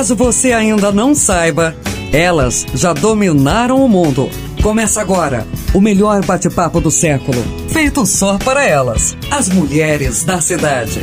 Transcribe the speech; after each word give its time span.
Caso 0.00 0.16
você 0.16 0.54
ainda 0.54 0.90
não 0.90 1.14
saiba, 1.14 1.76
elas 2.10 2.64
já 2.72 2.94
dominaram 2.94 3.84
o 3.84 3.86
mundo. 3.86 4.30
Começa 4.62 4.98
agora 4.98 5.46
o 5.74 5.80
melhor 5.82 6.24
bate-papo 6.24 6.80
do 6.80 6.90
século, 6.90 7.36
feito 7.68 8.06
só 8.06 8.38
para 8.38 8.64
elas, 8.64 9.14
as 9.30 9.50
mulheres 9.50 10.24
da 10.24 10.40
cidade. 10.40 11.00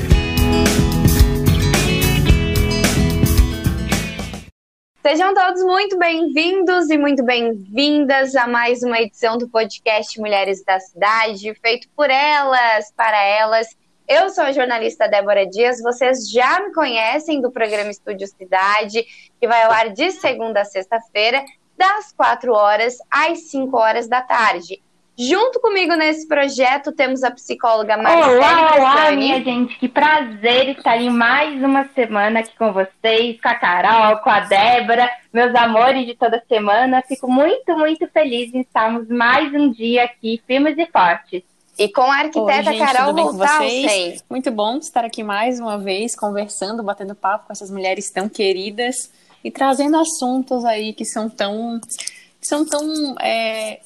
Sejam 5.04 5.32
todos 5.32 5.62
muito 5.62 6.00
bem-vindos 6.00 6.90
e 6.90 6.98
muito 6.98 7.24
bem-vindas 7.24 8.36
a 8.36 8.48
mais 8.48 8.82
uma 8.82 9.00
edição 9.00 9.38
do 9.38 9.48
podcast 9.48 10.20
Mulheres 10.20 10.64
da 10.66 10.80
Cidade, 10.80 11.54
feito 11.62 11.88
por 11.96 12.10
elas, 12.10 12.92
para 12.98 13.24
elas. 13.24 13.68
Eu 14.08 14.30
sou 14.30 14.46
a 14.46 14.54
jornalista 14.54 15.06
Débora 15.06 15.46
Dias, 15.46 15.82
vocês 15.82 16.32
já 16.32 16.62
me 16.62 16.74
conhecem 16.74 17.42
do 17.42 17.52
programa 17.52 17.90
Estúdio 17.90 18.26
Cidade, 18.26 19.06
que 19.38 19.46
vai 19.46 19.64
ao 19.64 19.72
ar 19.72 19.90
de 19.90 20.12
segunda 20.12 20.62
a 20.62 20.66
sexta-feira, 20.66 21.44
das 21.78 22.14
4 22.14 22.54
horas 22.54 23.00
às 23.12 23.50
5 23.50 23.78
horas 23.78 24.08
da 24.08 24.22
tarde. 24.22 24.82
Junto 25.20 25.60
comigo 25.60 25.94
nesse 25.96 26.26
projeto 26.26 26.94
temos 26.94 27.22
a 27.22 27.32
psicóloga 27.32 27.98
Marcela 27.98 28.38
Olá, 28.38 28.76
olá, 28.78 29.12
minha 29.12 29.44
gente. 29.44 29.78
Que 29.78 29.90
prazer 29.90 30.70
estar 30.70 30.96
em 30.96 31.10
mais 31.10 31.62
uma 31.62 31.90
semana 31.90 32.40
aqui 32.40 32.56
com 32.58 32.72
vocês, 32.72 33.42
com 33.42 33.50
a 33.50 33.56
Carol, 33.56 34.20
com 34.20 34.30
a 34.30 34.40
Débora, 34.40 35.10
meus 35.34 35.54
amores 35.54 36.06
de 36.06 36.16
toda 36.16 36.42
semana. 36.48 37.04
Fico 37.06 37.30
muito, 37.30 37.78
muito 37.78 38.08
feliz 38.08 38.54
em 38.54 38.62
estarmos 38.62 39.10
mais 39.10 39.54
um 39.54 39.70
dia 39.70 40.06
aqui, 40.06 40.42
firmes 40.48 40.78
e 40.78 40.86
fortes. 40.86 41.57
E 41.78 41.88
com 41.90 42.02
a 42.02 42.16
arquiteta 42.16 42.72
Oi, 42.72 42.78
gente, 42.78 42.80
Carol 42.80 43.14
Voltausem. 43.14 44.20
Muito 44.28 44.50
bom 44.50 44.78
estar 44.78 45.06
aqui 45.06 45.24
mais 45.24 45.60
uma 45.60 45.78
vez, 45.78 46.16
conversando, 46.16 46.82
batendo 46.82 47.14
papo 47.14 47.46
com 47.46 47.54
essas 47.54 47.70
mulheres 47.70 48.10
tão 48.12 48.28
queridas 48.28 49.12
e 49.44 49.52
trazendo 49.52 49.96
assuntos 49.96 50.66
aí 50.66 50.92
que 50.92 51.06
são 51.06 51.30
tão, 51.30 51.80
que 51.80 52.48
são 52.48 52.66
tão 52.66 53.16
é, 53.22 53.80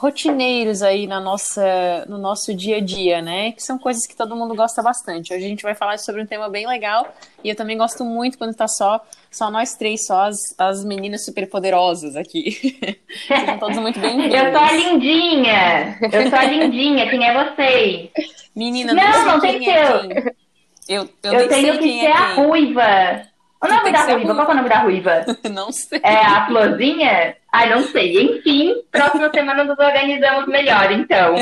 rotineiros 0.00 0.80
aí 0.80 1.06
na 1.06 1.20
nossa, 1.20 2.06
no 2.08 2.16
nosso 2.16 2.54
dia 2.54 2.78
a 2.78 2.80
dia, 2.80 3.20
né? 3.20 3.52
Que 3.52 3.62
são 3.62 3.78
coisas 3.78 4.06
que 4.06 4.16
todo 4.16 4.34
mundo 4.34 4.54
gosta 4.54 4.82
bastante. 4.82 5.34
Hoje 5.34 5.44
a 5.44 5.48
gente 5.48 5.62
vai 5.62 5.74
falar 5.74 5.98
sobre 5.98 6.22
um 6.22 6.26
tema 6.26 6.48
bem 6.48 6.66
legal 6.66 7.14
e 7.44 7.50
eu 7.50 7.54
também 7.54 7.76
gosto 7.76 8.02
muito 8.02 8.38
quando 8.38 8.54
tá 8.54 8.66
só, 8.66 9.04
só 9.30 9.50
nós 9.50 9.74
três, 9.74 10.06
só 10.06 10.22
as, 10.22 10.38
as 10.56 10.82
meninas 10.86 11.26
superpoderosas 11.26 12.16
aqui. 12.16 12.78
Sejam 13.28 13.58
todos 13.58 13.76
muito 13.76 14.00
bem-vindos. 14.00 14.34
Eu 14.34 14.50
sou 14.50 14.62
a 14.62 14.72
lindinha! 14.72 15.98
Eu 16.00 16.30
sou 16.30 16.38
a 16.38 16.44
lindinha, 16.44 17.10
quem 17.10 17.28
é 17.28 17.44
vocês? 17.44 18.10
Menina, 18.56 18.94
Não, 18.94 19.26
não 19.26 19.40
quem 19.40 19.52
tem 19.52 19.60
que 19.60 19.70
é 19.70 19.86
ser. 19.86 20.36
Eu, 20.88 21.08
eu, 21.22 21.32
Eu, 21.34 21.48
tenho 21.48 21.72
que 21.74 21.78
quem 21.78 22.00
ser 22.00 22.06
é 22.06 22.12
a 22.12 22.34
ruiva. 22.36 23.29
O 23.62 23.68
nome 23.68 23.92
da 23.92 24.04
ruiva, 24.04 24.34
qual 24.34 24.48
é 24.48 24.52
o 24.52 24.56
nome 24.56 24.68
da 24.70 24.78
ruiva? 24.78 25.26
Não 25.52 25.70
sei. 25.70 26.00
É 26.02 26.16
a 26.16 26.46
florzinha? 26.46 27.36
Ai, 27.52 27.68
não 27.68 27.82
sei. 27.82 28.38
Enfim, 28.38 28.74
próxima 28.90 29.28
semana 29.34 29.64
nos 29.64 29.78
organizamos 29.78 30.46
melhor, 30.46 30.90
então. 30.92 31.34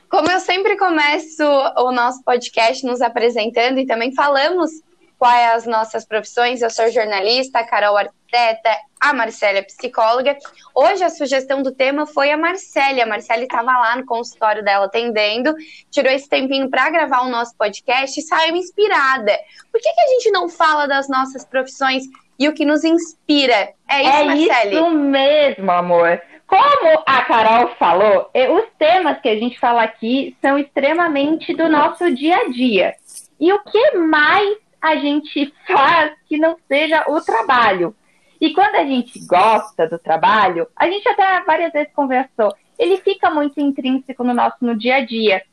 Como 0.09 0.31
eu 0.31 0.39
sempre 0.39 0.75
começo 0.75 1.43
o 1.43 1.91
nosso 1.91 2.23
podcast 2.23 2.83
nos 2.85 2.99
apresentando 3.01 3.77
e 3.77 3.85
também 3.85 4.11
falamos 4.15 4.71
quais 5.19 5.57
as 5.57 5.65
nossas 5.67 6.05
profissões, 6.05 6.61
eu 6.61 6.69
sou 6.69 6.89
jornalista, 6.89 7.59
a 7.59 7.67
Carol 7.67 7.97
arquiteta, 7.97 8.69
a 9.01 9.13
Marcela 9.13 9.57
é 9.57 9.61
psicóloga. 9.61 10.37
Hoje 10.73 11.03
a 11.03 11.09
sugestão 11.09 11.61
do 11.61 11.73
tema 11.73 12.05
foi 12.07 12.31
a 12.31 12.37
Marcele. 12.37 13.01
A 13.01 13.05
Marcele 13.05 13.43
estava 13.43 13.71
lá 13.71 13.97
no 13.97 14.05
consultório 14.05 14.63
dela 14.63 14.85
atendendo, 14.85 15.53
tirou 15.91 16.11
esse 16.11 16.27
tempinho 16.29 16.69
para 16.69 16.89
gravar 16.89 17.21
o 17.21 17.29
nosso 17.29 17.55
podcast 17.57 18.17
e 18.17 18.23
saiu 18.23 18.55
inspirada. 18.55 19.37
Por 19.69 19.81
que, 19.81 19.93
que 19.93 20.01
a 20.01 20.07
gente 20.07 20.31
não 20.31 20.47
fala 20.47 20.87
das 20.87 21.09
nossas 21.09 21.43
profissões 21.43 22.03
e 22.39 22.47
o 22.47 22.53
que 22.53 22.63
nos 22.63 22.85
inspira? 22.85 23.73
É 23.89 24.01
isso, 24.01 24.09
é 24.09 24.23
Marcele? 24.23 24.75
isso 24.75 24.89
mesmo, 24.89 25.71
amor. 25.71 26.21
Como 26.47 27.03
a 27.05 27.21
Carol 27.25 27.75
falou, 27.75 28.29
eh, 28.33 28.49
os 28.49 28.65
temas 28.79 29.19
que 29.21 29.29
a 29.29 29.35
gente 29.35 29.59
fala 29.59 29.83
aqui 29.83 30.35
são 30.41 30.57
extremamente 30.57 31.53
do 31.53 31.69
nosso 31.69 32.09
dia 32.15 32.37
a 32.37 32.49
dia. 32.49 32.95
E 33.39 33.53
o 33.53 33.59
que 33.63 33.97
mais 33.97 34.57
a 34.81 34.95
gente 34.95 35.53
faz 35.67 36.13
que 36.27 36.37
não 36.37 36.57
seja 36.67 37.05
o 37.07 37.21
trabalho? 37.21 37.95
E 38.39 38.53
quando 38.53 38.75
a 38.75 38.85
gente 38.85 39.19
gosta 39.25 39.87
do 39.87 39.99
trabalho, 39.99 40.67
a 40.75 40.89
gente 40.89 41.07
até 41.07 41.43
várias 41.43 41.73
vezes 41.73 41.91
conversou, 41.93 42.53
ele 42.77 42.97
fica 42.97 43.29
muito 43.29 43.59
intrínseco 43.59 44.23
no 44.23 44.33
nosso 44.33 44.57
no 44.61 44.77
dia 44.77 44.95
a 44.95 45.05
dia. 45.05 45.43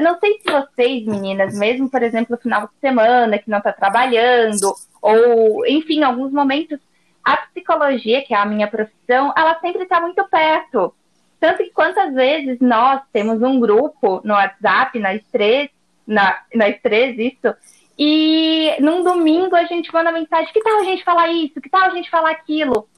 Não 0.00 0.18
sei 0.18 0.38
se 0.40 0.50
vocês, 0.50 1.06
meninas, 1.06 1.56
mesmo, 1.56 1.88
por 1.88 2.02
exemplo, 2.02 2.34
no 2.34 2.42
final 2.42 2.62
de 2.62 2.72
semana, 2.80 3.38
que 3.38 3.48
não 3.48 3.58
está 3.58 3.72
trabalhando, 3.72 4.74
ou, 5.00 5.64
enfim, 5.66 6.02
alguns 6.02 6.32
momentos, 6.32 6.78
a 7.22 7.36
psicologia, 7.36 8.22
que 8.22 8.34
é 8.34 8.36
a 8.36 8.44
minha 8.44 8.66
profissão, 8.66 9.32
ela 9.36 9.58
sempre 9.60 9.84
está 9.84 10.00
muito 10.00 10.22
perto. 10.28 10.92
Tanto 11.38 11.58
que 11.58 11.70
quantas 11.70 12.12
vezes 12.12 12.58
nós 12.60 13.02
temos 13.12 13.40
um 13.40 13.60
grupo 13.60 14.20
no 14.24 14.34
WhatsApp, 14.34 14.98
nós 14.98 15.22
três, 15.30 15.70
na, 16.06 16.40
nós 16.54 16.76
três, 16.82 17.16
isso, 17.18 17.54
e 17.98 18.76
num 18.80 19.02
domingo 19.02 19.54
a 19.54 19.64
gente 19.64 19.92
manda 19.92 20.10
mensagem, 20.10 20.52
que 20.52 20.62
tal 20.62 20.80
a 20.80 20.84
gente 20.84 21.04
falar 21.04 21.28
isso? 21.28 21.60
Que 21.60 21.68
tal 21.68 21.82
a 21.82 21.90
gente 21.90 22.10
falar 22.10 22.30
aquilo? 22.30 22.88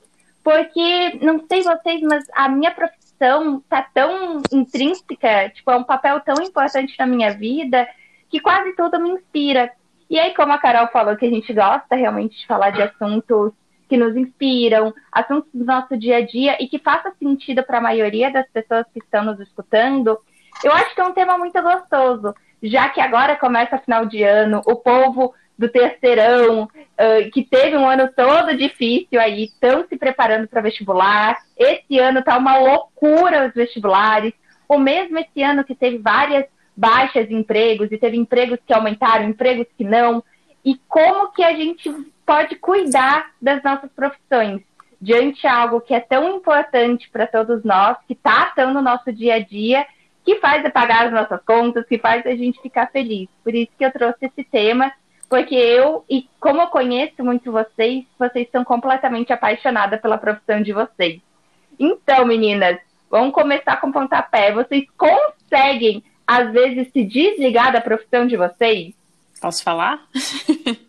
Porque, 0.43 1.19
não 1.23 1.45
sei 1.47 1.63
vocês, 1.63 2.01
mas 2.03 2.25
a 2.33 2.49
minha 2.49 2.71
profissão 2.71 3.63
tá 3.69 3.87
tão 3.93 4.41
intrínseca, 4.53 5.51
tipo, 5.51 5.71
é 5.71 5.77
um 5.77 5.85
papel 5.85 6.21
tão 6.21 6.43
importante 6.43 6.95
na 6.99 7.07
minha 7.07 7.33
vida, 7.33 7.87
que 8.31 8.41
quase 8.41 8.75
tudo 8.75 9.01
me 9.01 9.11
inspira. 9.11 9.73
E 10.09 10.19
aí, 10.19 10.33
como 10.35 10.53
a 10.53 10.59
Carol 10.59 10.89
falou, 10.89 11.17
que 11.17 11.27
a 11.27 11.31
gente 11.31 11.53
gosta 11.53 11.97
realmente 11.97 12.39
de 12.39 12.47
falar 12.47 12.71
de 12.71 12.81
assuntos 12.81 13.53
que 13.89 13.97
nos 13.97 14.17
inspiram, 14.17 14.95
assuntos 15.13 15.51
do 15.53 15.65
nosso 15.65 15.97
dia 15.97 16.19
a 16.19 16.27
dia 16.27 16.57
e 16.63 16.69
que 16.69 16.79
faça 16.79 17.13
sentido 17.19 17.63
para 17.63 17.79
a 17.79 17.83
maioria 17.83 18.33
das 18.33 18.49
pessoas 18.51 18.87
que 18.93 18.99
estão 19.01 19.25
nos 19.25 19.41
escutando, 19.41 20.19
eu 20.65 20.73
acho 20.73 20.95
que 20.95 21.01
é 21.01 21.05
um 21.05 21.13
tema 21.13 21.37
muito 21.37 21.61
gostoso, 21.61 22.35
já 22.63 22.89
que 22.89 23.01
agora 23.01 23.37
começa 23.37 23.79
final 23.79 24.07
de 24.07 24.23
ano, 24.23 24.63
o 24.67 24.77
povo 24.77 25.35
do 25.59 25.69
terceirão, 25.69 26.65
uh, 26.65 27.31
que 27.33 27.43
teve 27.43 27.77
um 27.77 27.89
ano 27.89 28.11
todo 28.15 28.57
difícil 28.57 29.21
aí, 29.21 29.45
estão 29.45 29.87
se 29.89 29.97
preparando 29.97 30.47
para 30.49 30.61
vestibular. 30.61 31.39
Esse 31.57 31.99
ano 31.99 32.23
tá 32.23 32.37
uma 32.37 32.59
loucura 32.59 33.47
os 33.47 33.55
vestibulares. 33.55 34.35
O 34.69 34.79
mesmo 34.79 35.19
esse 35.19 35.43
ano 35.43 35.65
que 35.65 35.75
teve 35.75 35.99
várias 35.99 36.45
baixas 36.77 37.29
de 37.29 37.35
empregos 37.35 37.91
e 37.91 37.97
teve 37.97 38.17
empregos 38.17 38.59
que 38.67 38.75
aumentaram, 38.75 39.25
empregos 39.25 39.67
que 39.77 39.85
não. 39.85 40.23
E 40.65 40.79
como 40.89 41.33
que 41.33 41.43
a 41.43 41.55
gente 41.55 41.91
pode 42.27 42.57
cuidar 42.57 43.31
das 43.41 43.63
nossas 43.63 43.91
profissões 43.93 44.61
diante 45.01 45.41
de 45.43 45.47
algo 45.47 45.81
que 45.81 45.95
é 45.95 46.01
tão 46.01 46.37
importante 46.37 47.09
para 47.11 47.27
todos 47.27 47.63
nós, 47.65 47.97
que 48.07 48.15
está 48.15 48.47
tão 48.57 48.75
no 48.75 48.83
nosso 48.83 49.13
dia 49.13 49.35
a 49.35 49.39
dia, 49.39 49.87
que 50.27 50.41
faz 50.41 50.69
pagar 50.73 51.07
as 51.07 51.13
nossas 51.13 51.41
contas, 51.45 51.87
que 51.87 51.99
faz 51.99 52.27
a 52.27 52.35
gente 52.35 52.61
ficar 52.61 52.91
feliz. 52.91 53.29
Por 53.45 53.55
isso 53.55 53.71
que 53.79 53.85
eu 53.85 53.93
trouxe 53.93 54.27
esse 54.27 54.43
tema, 54.43 54.93
porque 55.31 55.55
eu, 55.55 56.05
e 56.11 56.29
como 56.41 56.61
eu 56.61 56.67
conheço 56.67 57.23
muito 57.23 57.53
vocês, 57.53 58.05
vocês 58.19 58.49
são 58.51 58.65
completamente 58.65 59.33
apaixonadas 59.33 60.01
pela 60.01 60.19
profissão 60.19 60.61
de 60.61 60.73
vocês. 60.73 61.21
Então, 61.79 62.27
meninas, 62.27 62.77
vamos 63.09 63.33
começar 63.33 63.81
com 63.81 63.93
pontapé. 63.93 64.53
Vocês 64.53 64.85
conseguem, 64.97 66.03
às 66.27 66.53
vezes, 66.53 66.91
se 66.93 67.05
desligar 67.05 67.73
da 67.73 67.81
profissão 67.81 68.27
de 68.27 68.37
vocês? 68.37 68.95
Posso 69.41 69.63
falar? 69.63 70.09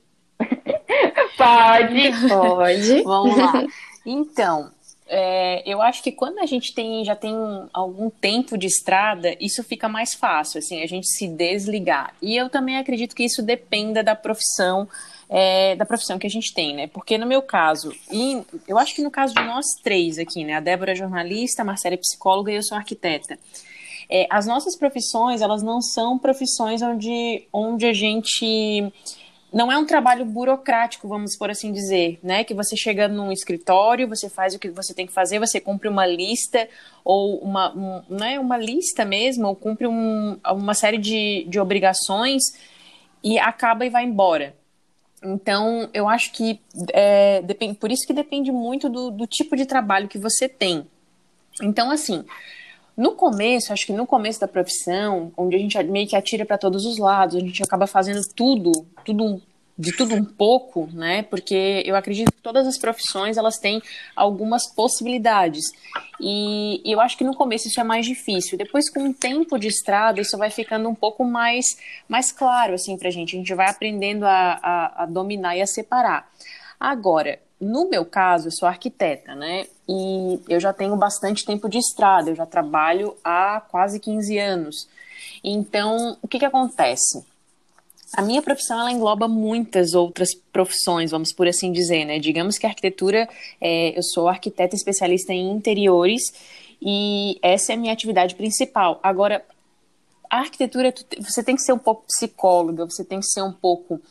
Pode. 1.38 2.28
Pode. 2.28 3.04
Vamos 3.06 3.38
lá. 3.38 3.64
Então, 4.10 4.72
é, 5.10 5.64
eu 5.66 5.82
acho 5.82 6.04
que 6.04 6.12
quando 6.12 6.40
a 6.40 6.46
gente 6.46 6.74
tem, 6.74 7.04
já 7.04 7.16
tem 7.16 7.34
algum 7.74 8.10
tempo 8.10 8.58
de 8.58 8.68
estrada, 8.68 9.36
isso 9.40 9.64
fica 9.64 9.88
mais 9.88 10.14
fácil, 10.14 10.60
assim, 10.60 10.82
a 10.82 10.88
gente 10.88 11.08
se 11.08 11.28
desligar. 11.28 12.14
E 12.22 12.36
eu 12.36 12.50
também 12.50 12.78
acredito 12.78 13.16
que 13.16 13.24
isso 13.24 13.42
dependa 13.42 14.04
da 14.04 14.16
profissão, 14.16 14.88
é, 15.30 15.76
da 15.76 15.86
profissão 15.86 16.20
que 16.20 16.28
a 16.28 16.30
gente 16.30 16.54
tem, 16.54 16.76
né? 16.76 16.88
Porque 16.88 17.18
no 17.18 17.26
meu 17.26 17.42
caso, 17.42 17.94
e 18.12 18.42
eu 18.68 18.78
acho 18.78 18.94
que 18.96 19.02
no 19.02 19.12
caso 19.12 19.34
de 19.34 19.44
nós 19.44 19.66
três 19.84 20.18
aqui, 20.18 20.44
né? 20.44 20.56
A 20.56 20.60
Débora 20.60 20.92
é 20.92 20.96
jornalista, 20.96 21.62
a 21.62 21.66
Marcela 21.66 21.96
é 21.96 21.98
psicóloga 21.98 22.52
e 22.52 22.56
eu 22.56 22.64
sou 22.64 22.78
arquiteta. 22.78 23.40
É, 24.10 24.26
as 24.30 24.46
nossas 24.46 24.78
profissões, 24.78 25.42
elas 25.42 25.62
não 25.62 25.82
são 25.82 26.18
profissões 26.18 26.82
onde, 26.82 27.46
onde 27.52 27.86
a 27.86 27.94
gente 27.94 28.92
não 29.52 29.72
é 29.72 29.78
um 29.78 29.86
trabalho 29.86 30.26
burocrático, 30.26 31.08
vamos 31.08 31.38
por 31.38 31.50
assim 31.50 31.72
dizer, 31.72 32.20
né? 32.22 32.44
Que 32.44 32.54
você 32.54 32.76
chega 32.76 33.08
num 33.08 33.32
escritório, 33.32 34.08
você 34.08 34.30
faz 34.30 34.54
o 34.54 34.60
que 34.60 34.70
você 34.70 34.94
tem 34.94 35.08
que 35.08 35.14
fazer, 35.14 35.40
você 35.40 35.60
cumpre 35.60 35.88
uma 35.88 36.06
lista 36.06 36.68
ou 37.04 37.38
uma, 37.40 37.74
um, 37.74 38.04
não 38.10 38.26
é 38.26 38.40
uma 38.40 38.58
lista 38.58 39.06
mesmo, 39.06 39.48
ou 39.48 39.56
cumpre 39.56 39.88
um, 39.88 40.38
uma 40.46 40.74
série 40.74 40.98
de, 40.98 41.46
de 41.48 41.60
obrigações 41.60 42.44
e 43.24 43.40
acaba 43.40 43.86
e 43.86 43.90
vai 43.90 44.04
embora. 44.04 44.54
Então, 45.24 45.90
eu 45.94 46.08
acho 46.08 46.32
que 46.34 46.60
é, 46.94 47.42
depende, 47.42 47.76
por 47.76 47.92
isso 47.92 48.06
que 48.06 48.14
depende 48.14 48.52
muito 48.52 48.90
do, 48.90 49.10
do 49.10 49.26
tipo 49.26 49.56
de 49.56 49.66
trabalho 49.66 50.08
que 50.08 50.18
você 50.18 50.48
tem. 50.48 50.86
Então, 51.62 51.90
assim, 51.90 52.24
No 52.98 53.12
começo, 53.12 53.72
acho 53.72 53.86
que 53.86 53.94
no 53.94 54.08
começo 54.08 54.40
da 54.40 54.48
profissão, 54.48 55.32
onde 55.38 55.56
a 55.56 55.60
gente 55.60 55.82
meio 55.84 56.08
que 56.08 56.16
atira 56.16 56.44
para 56.46 56.58
todos 56.58 56.84
os 56.84 56.98
lados, 56.98 57.36
a 57.36 57.40
gente 57.40 57.62
acaba 57.62 57.86
fazendo 57.86 58.22
tudo, 58.36 58.72
tudo 59.06 59.40
de 59.78 59.96
tudo 59.96 60.16
um 60.16 60.26
pouco, 60.26 60.90
né? 60.92 61.22
Porque 61.22 61.84
eu 61.86 61.96
acredito 61.96 62.32
que 62.32 62.42
todas 62.42 62.66
as 62.66 62.80
profissões 62.80 63.38
elas 63.38 63.60
têm 63.60 63.82
algumas 64.16 64.74
possibilidades. 64.74 65.66
E, 66.20 66.82
e 66.84 66.92
eu 66.92 67.00
acho 67.00 67.16
que 67.16 67.24
no 67.24 67.36
começo 67.36 67.68
isso 67.68 67.80
é 67.80 67.84
mais 67.84 68.06
difícil. 68.06 68.58
Depois, 68.58 68.90
com 68.90 69.10
o 69.10 69.14
tempo 69.14 69.60
de 69.60 69.68
estrada, 69.68 70.20
isso 70.20 70.36
vai 70.36 70.50
ficando 70.50 70.90
um 70.90 70.96
pouco 70.96 71.24
mais, 71.24 71.78
mais 72.10 72.32
claro 72.32 72.74
assim 72.74 72.98
pra 72.98 73.12
gente. 73.12 73.36
A 73.36 73.40
gente 73.40 73.54
vai 73.54 73.70
aprendendo 73.70 74.26
a, 74.26 74.60
a, 74.62 75.04
a 75.04 75.06
dominar 75.06 75.56
e 75.56 75.62
a 75.62 75.68
separar. 75.68 76.28
Agora, 76.80 77.40
no 77.62 77.88
meu 77.88 78.04
caso, 78.04 78.48
eu 78.48 78.52
sou 78.52 78.68
arquiteta, 78.68 79.36
né? 79.36 79.68
E 79.88 80.40
eu 80.50 80.60
já 80.60 80.74
tenho 80.74 80.96
bastante 80.96 81.46
tempo 81.46 81.70
de 81.70 81.78
estrada, 81.78 82.30
eu 82.30 82.36
já 82.36 82.46
trabalho 82.46 83.16
há 83.24 83.62
quase 83.72 84.00
15 84.00 84.38
anos. 84.38 84.88
Então, 85.44 86.18
o 86.22 86.28
que, 86.28 86.40
que 86.40 86.46
acontece? 86.46 87.24
A 88.14 88.22
minha 88.22 88.42
profissão 88.42 88.80
ela 88.80 88.92
engloba 88.92 89.28
muitas 89.28 89.94
outras 89.94 90.34
profissões, 90.34 91.12
vamos 91.12 91.34
por 91.34 91.48
assim 91.48 91.72
dizer, 91.72 92.06
né? 92.06 92.20
Digamos 92.20 92.58
que 92.58 92.66
a 92.66 92.70
arquitetura, 92.70 93.28
é, 93.60 93.98
eu 93.98 94.04
sou 94.04 94.28
arquiteta 94.28 94.76
especialista 94.76 95.34
em 95.34 95.52
interiores 95.52 96.22
e 96.82 97.38
essa 97.42 97.74
é 97.74 97.76
a 97.76 97.78
minha 97.78 97.94
atividade 97.94 98.36
principal. 98.36 99.00
Agora, 99.04 99.44
a 100.30 100.40
arquitetura, 100.40 100.94
você 101.20 101.44
tem 101.44 101.56
que 101.56 101.62
ser 101.62 101.74
um 101.74 101.80
pouco 101.80 102.06
psicóloga, 102.08 102.86
você 102.86 103.04
tem 103.04 103.20
que 103.20 103.26
ser 103.26 103.42
um 103.42 103.52
pouco 103.52 104.02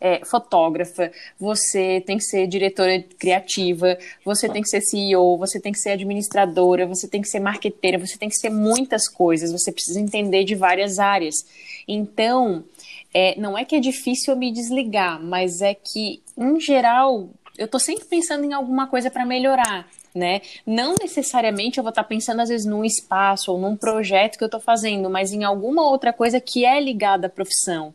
é, 0.00 0.24
fotógrafa, 0.24 1.10
você 1.38 2.02
tem 2.06 2.18
que 2.18 2.24
ser 2.24 2.46
diretora 2.46 3.02
criativa, 3.18 3.98
você 4.24 4.48
tem 4.48 4.62
que 4.62 4.68
ser 4.68 4.80
CEO, 4.80 5.36
você 5.38 5.60
tem 5.60 5.72
que 5.72 5.78
ser 5.78 5.90
administradora, 5.90 6.86
você 6.86 7.08
tem 7.08 7.22
que 7.22 7.28
ser 7.28 7.40
marqueteira, 7.40 7.98
você 7.98 8.16
tem 8.16 8.28
que 8.28 8.36
ser 8.36 8.50
muitas 8.50 9.08
coisas, 9.08 9.52
você 9.52 9.72
precisa 9.72 10.00
entender 10.00 10.44
de 10.44 10.54
várias 10.54 10.98
áreas. 10.98 11.34
Então, 11.86 12.64
é, 13.12 13.38
não 13.38 13.56
é 13.56 13.64
que 13.64 13.76
é 13.76 13.80
difícil 13.80 14.34
eu 14.34 14.38
me 14.38 14.52
desligar, 14.52 15.22
mas 15.22 15.60
é 15.62 15.74
que, 15.74 16.22
em 16.36 16.60
geral, 16.60 17.28
eu 17.56 17.64
estou 17.64 17.80
sempre 17.80 18.04
pensando 18.04 18.44
em 18.44 18.52
alguma 18.52 18.86
coisa 18.86 19.10
para 19.10 19.24
melhorar. 19.24 19.88
Né? 20.14 20.40
Não 20.66 20.94
necessariamente 20.98 21.76
eu 21.76 21.84
vou 21.84 21.90
estar 21.90 22.02
tá 22.02 22.08
pensando, 22.08 22.40
às 22.40 22.48
vezes, 22.48 22.66
num 22.66 22.82
espaço 22.82 23.52
ou 23.52 23.58
num 23.58 23.76
projeto 23.76 24.38
que 24.38 24.44
eu 24.44 24.46
estou 24.46 24.60
fazendo, 24.60 25.10
mas 25.10 25.30
em 25.30 25.44
alguma 25.44 25.86
outra 25.86 26.10
coisa 26.10 26.40
que 26.40 26.64
é 26.64 26.80
ligada 26.80 27.26
à 27.26 27.30
profissão. 27.30 27.92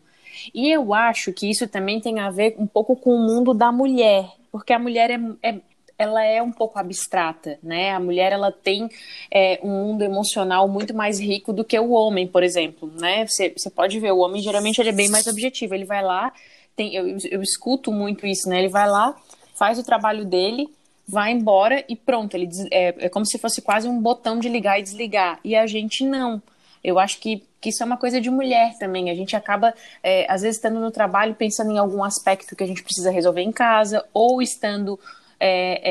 E 0.53 0.69
eu 0.69 0.93
acho 0.93 1.31
que 1.33 1.49
isso 1.49 1.67
também 1.67 1.99
tem 1.99 2.19
a 2.19 2.29
ver 2.29 2.55
um 2.57 2.67
pouco 2.67 2.95
com 2.95 3.13
o 3.13 3.19
mundo 3.19 3.53
da 3.53 3.71
mulher, 3.71 4.29
porque 4.51 4.73
a 4.73 4.79
mulher 4.79 5.11
é, 5.11 5.19
é 5.41 5.61
ela 6.01 6.23
é 6.23 6.41
um 6.41 6.51
pouco 6.51 6.79
abstrata, 6.79 7.59
né? 7.61 7.91
A 7.91 7.99
mulher 7.99 8.31
ela 8.31 8.51
tem 8.51 8.89
é, 9.29 9.59
um 9.61 9.69
mundo 9.69 10.03
emocional 10.03 10.67
muito 10.67 10.95
mais 10.95 11.19
rico 11.19 11.53
do 11.53 11.63
que 11.63 11.79
o 11.79 11.91
homem, 11.91 12.25
por 12.25 12.41
exemplo, 12.41 12.91
né? 12.99 13.27
Você, 13.27 13.53
pode 13.73 13.99
ver 13.99 14.11
o 14.11 14.17
homem 14.17 14.41
geralmente 14.41 14.81
ele 14.81 14.89
é 14.89 14.93
bem 14.93 15.09
mais 15.09 15.27
objetivo, 15.27 15.75
ele 15.75 15.85
vai 15.85 16.01
lá, 16.01 16.33
tem, 16.75 16.95
eu, 16.95 17.17
eu 17.29 17.41
escuto 17.43 17.91
muito 17.91 18.25
isso, 18.25 18.49
né? 18.49 18.57
Ele 18.57 18.67
vai 18.67 18.89
lá, 18.89 19.15
faz 19.53 19.77
o 19.77 19.83
trabalho 19.83 20.25
dele, 20.25 20.67
vai 21.07 21.31
embora 21.31 21.85
e 21.87 21.95
pronto, 21.95 22.35
ele 22.35 22.49
é, 22.71 23.05
é 23.05 23.09
como 23.09 23.25
se 23.25 23.37
fosse 23.37 23.61
quase 23.61 23.87
um 23.87 24.01
botão 24.01 24.39
de 24.39 24.49
ligar 24.49 24.79
e 24.79 24.83
desligar. 24.83 25.39
E 25.43 25.55
a 25.55 25.67
gente 25.67 26.03
não. 26.03 26.41
Eu 26.83 26.97
acho 26.99 27.19
que, 27.19 27.43
que 27.59 27.69
isso 27.69 27.83
é 27.83 27.85
uma 27.85 27.97
coisa 27.97 28.19
de 28.19 28.29
mulher 28.29 28.77
também. 28.79 29.09
A 29.09 29.15
gente 29.15 29.35
acaba, 29.35 29.73
é, 30.01 30.25
às 30.31 30.41
vezes, 30.41 30.57
estando 30.57 30.79
no 30.79 30.91
trabalho 30.91 31.35
pensando 31.35 31.71
em 31.71 31.77
algum 31.77 32.03
aspecto 32.03 32.55
que 32.55 32.63
a 32.63 32.67
gente 32.67 32.83
precisa 32.83 33.11
resolver 33.11 33.41
em 33.41 33.51
casa, 33.51 34.05
ou 34.13 34.41
estando 34.41 34.99
é, 35.43 35.81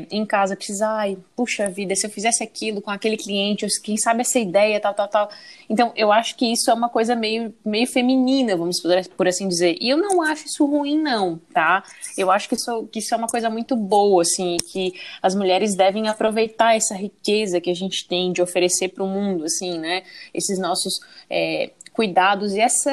é, 0.00 0.06
em 0.10 0.26
casa 0.26 0.56
precisa, 0.56 0.88
ai, 0.88 1.16
puxa 1.36 1.70
vida, 1.70 1.94
se 1.94 2.04
eu 2.04 2.10
fizesse 2.10 2.42
aquilo 2.42 2.82
com 2.82 2.90
aquele 2.90 3.16
cliente, 3.16 3.64
quem 3.80 3.96
sabe 3.96 4.22
essa 4.22 4.40
ideia, 4.40 4.80
tal, 4.80 4.92
tal, 4.94 5.06
tal. 5.06 5.30
Então, 5.70 5.92
eu 5.94 6.10
acho 6.10 6.36
que 6.36 6.44
isso 6.52 6.68
é 6.72 6.74
uma 6.74 6.88
coisa 6.88 7.14
meio, 7.14 7.54
meio 7.64 7.86
feminina, 7.86 8.56
vamos 8.56 8.82
por 9.16 9.28
assim 9.28 9.46
dizer. 9.46 9.76
E 9.80 9.88
eu 9.88 9.96
não 9.96 10.20
acho 10.22 10.46
isso 10.46 10.66
ruim, 10.66 11.00
não, 11.00 11.40
tá? 11.54 11.84
Eu 12.18 12.32
acho 12.32 12.48
que 12.48 12.56
isso, 12.56 12.88
que 12.90 12.98
isso 12.98 13.14
é 13.14 13.16
uma 13.16 13.28
coisa 13.28 13.48
muito 13.48 13.76
boa, 13.76 14.22
assim, 14.22 14.56
que 14.72 14.92
as 15.22 15.36
mulheres 15.36 15.76
devem 15.76 16.08
aproveitar 16.08 16.74
essa 16.74 16.96
riqueza 16.96 17.60
que 17.60 17.70
a 17.70 17.74
gente 17.74 18.08
tem 18.08 18.32
de 18.32 18.42
oferecer 18.42 18.88
para 18.88 19.04
o 19.04 19.06
mundo, 19.06 19.44
assim, 19.44 19.78
né? 19.78 20.02
Esses 20.34 20.58
nossos 20.58 20.98
é, 21.30 21.70
cuidados 21.92 22.54
e 22.54 22.60
essa 22.60 22.90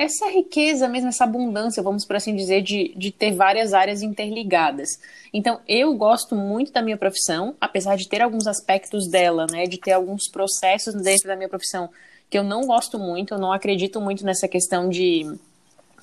essa 0.00 0.30
riqueza 0.30 0.88
mesmo, 0.88 1.10
essa 1.10 1.24
abundância, 1.24 1.82
vamos 1.82 2.06
por 2.06 2.16
assim 2.16 2.34
dizer, 2.34 2.62
de, 2.62 2.94
de 2.96 3.10
ter 3.10 3.34
várias 3.34 3.74
áreas 3.74 4.00
interligadas. 4.00 4.98
Então, 5.30 5.60
eu 5.68 5.92
gosto 5.94 6.34
muito 6.34 6.72
da 6.72 6.80
minha 6.80 6.96
profissão, 6.96 7.54
apesar 7.60 7.96
de 7.96 8.08
ter 8.08 8.22
alguns 8.22 8.46
aspectos 8.46 9.06
dela, 9.06 9.46
né, 9.52 9.66
de 9.66 9.76
ter 9.76 9.92
alguns 9.92 10.26
processos 10.26 10.94
dentro 10.94 11.28
da 11.28 11.36
minha 11.36 11.50
profissão 11.50 11.90
que 12.30 12.38
eu 12.38 12.42
não 12.42 12.66
gosto 12.66 12.98
muito, 12.98 13.34
eu 13.34 13.38
não 13.38 13.52
acredito 13.52 14.00
muito 14.00 14.24
nessa 14.24 14.48
questão 14.48 14.88
de 14.88 15.38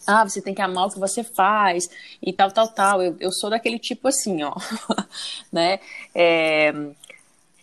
ah, 0.06 0.24
você 0.24 0.44
tem 0.44 0.54
que 0.54 0.62
amar 0.62 0.86
o 0.86 0.92
que 0.92 1.00
você 1.00 1.24
faz 1.24 1.90
e 2.22 2.32
tal, 2.32 2.52
tal, 2.52 2.68
tal. 2.68 3.02
Eu, 3.02 3.18
eu 3.20 3.32
sou 3.32 3.50
daquele 3.50 3.80
tipo 3.80 4.10
assim, 4.10 4.44
ó, 4.44 4.54
né? 5.52 5.80
É, 6.14 6.72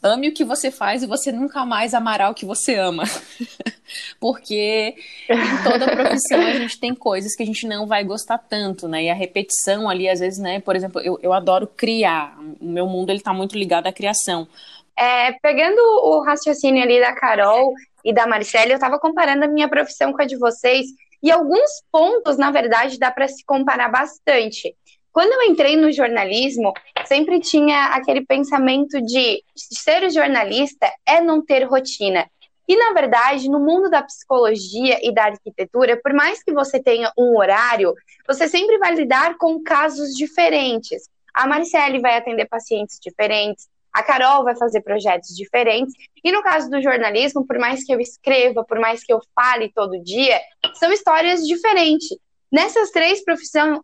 ame 0.03 0.31
o 0.31 0.35
que 0.35 0.45
você 0.45 0.73
faz 0.73 1.05
e 1.05 1.07
você 1.07 1.31
nunca 1.31 1.65
mais 1.65 1.95
amará 1.95 2.29
o 2.29 2.35
que 2.35 2.45
você 2.45 2.75
ama. 2.75 3.05
Porque 4.19 4.95
em 5.29 5.63
toda 5.63 5.91
profissão 5.91 6.41
a 6.41 6.55
gente 6.55 6.79
tem 6.79 6.95
coisas 6.95 7.35
que 7.35 7.43
a 7.43 7.47
gente 7.47 7.67
não 7.67 7.87
vai 7.87 8.05
gostar 8.05 8.39
tanto, 8.39 8.89
né? 8.89 9.05
E 9.05 9.11
a 9.11 9.15
repetição 9.15 9.89
ali, 9.89 10.09
às 10.09 10.21
vezes, 10.21 10.39
né? 10.39 10.61
Por 10.61 10.77
exemplo, 10.77 11.01
eu, 11.01 11.19
eu 11.23 11.33
adoro 11.33 11.67
criar. 11.67 12.39
O 12.61 12.67
meu 12.67 12.87
mundo, 12.87 13.11
ele 13.11 13.21
tá 13.21 13.33
muito 13.33 13.57
ligado 13.57 13.87
à 13.87 13.93
criação. 13.93 14.49
É, 14.97 15.33
pegando 15.43 15.81
o 15.81 16.23
raciocínio 16.23 16.83
ali 16.83 17.01
da 17.01 17.13
Carol 17.15 17.73
e 18.05 18.13
da 18.13 18.27
Maricela, 18.27 18.71
eu 18.71 18.75
estava 18.75 18.99
comparando 18.99 19.45
a 19.45 19.49
minha 19.49 19.69
profissão 19.69 20.13
com 20.13 20.23
a 20.23 20.25
de 20.25 20.37
vocês, 20.37 20.87
e 21.23 21.31
alguns 21.31 21.71
pontos, 21.91 22.37
na 22.37 22.51
verdade, 22.51 22.99
dá 22.99 23.11
para 23.11 23.27
se 23.27 23.43
comparar 23.47 23.89
bastante. 23.89 24.77
Quando 25.11 25.33
eu 25.33 25.51
entrei 25.51 25.77
no 25.77 25.91
jornalismo, 25.91 26.73
sempre 27.07 27.41
tinha 27.41 27.87
aquele 27.95 28.27
pensamento 28.27 29.01
de 29.01 29.43
ser 29.57 30.11
jornalista 30.11 30.93
é 31.07 31.21
não 31.21 31.43
ter 31.43 31.65
rotina. 31.65 32.29
E, 32.67 32.77
na 32.77 32.93
verdade, 32.93 33.49
no 33.49 33.61
mundo 33.61 33.91
da 33.91 34.03
psicologia 34.03 34.99
e 35.03 35.13
da 35.13 35.25
arquitetura, 35.25 36.01
por 36.03 36.15
mais 36.15 36.43
que 36.43 36.53
você 36.53 36.81
tenha 36.81 37.13
um 37.17 37.37
horário, 37.37 37.95
você 38.27 38.49
sempre 38.49 38.79
vai 38.79 38.95
lidar 38.95 39.37
com 39.37 39.63
casos 39.63 40.15
diferentes. 40.15 41.09
A 41.33 41.47
Marcele 41.47 42.01
vai 42.01 42.17
atender 42.17 42.47
pacientes 42.47 42.99
diferentes, 43.01 43.69
a 43.93 44.03
Carol 44.03 44.43
vai 44.43 44.57
fazer 44.57 44.81
projetos 44.81 45.37
diferentes. 45.37 45.95
E 46.23 46.33
no 46.33 46.43
caso 46.43 46.69
do 46.69 46.83
jornalismo, 46.83 47.47
por 47.47 47.59
mais 47.59 47.85
que 47.85 47.95
eu 47.95 48.01
escreva, 48.01 48.65
por 48.65 48.81
mais 48.81 49.05
que 49.05 49.13
eu 49.13 49.21
fale 49.35 49.71
todo 49.73 50.03
dia, 50.03 50.41
são 50.75 50.93
histórias 50.93 51.47
diferentes. 51.47 52.17
Nessas 52.51 52.91
três, 52.91 53.23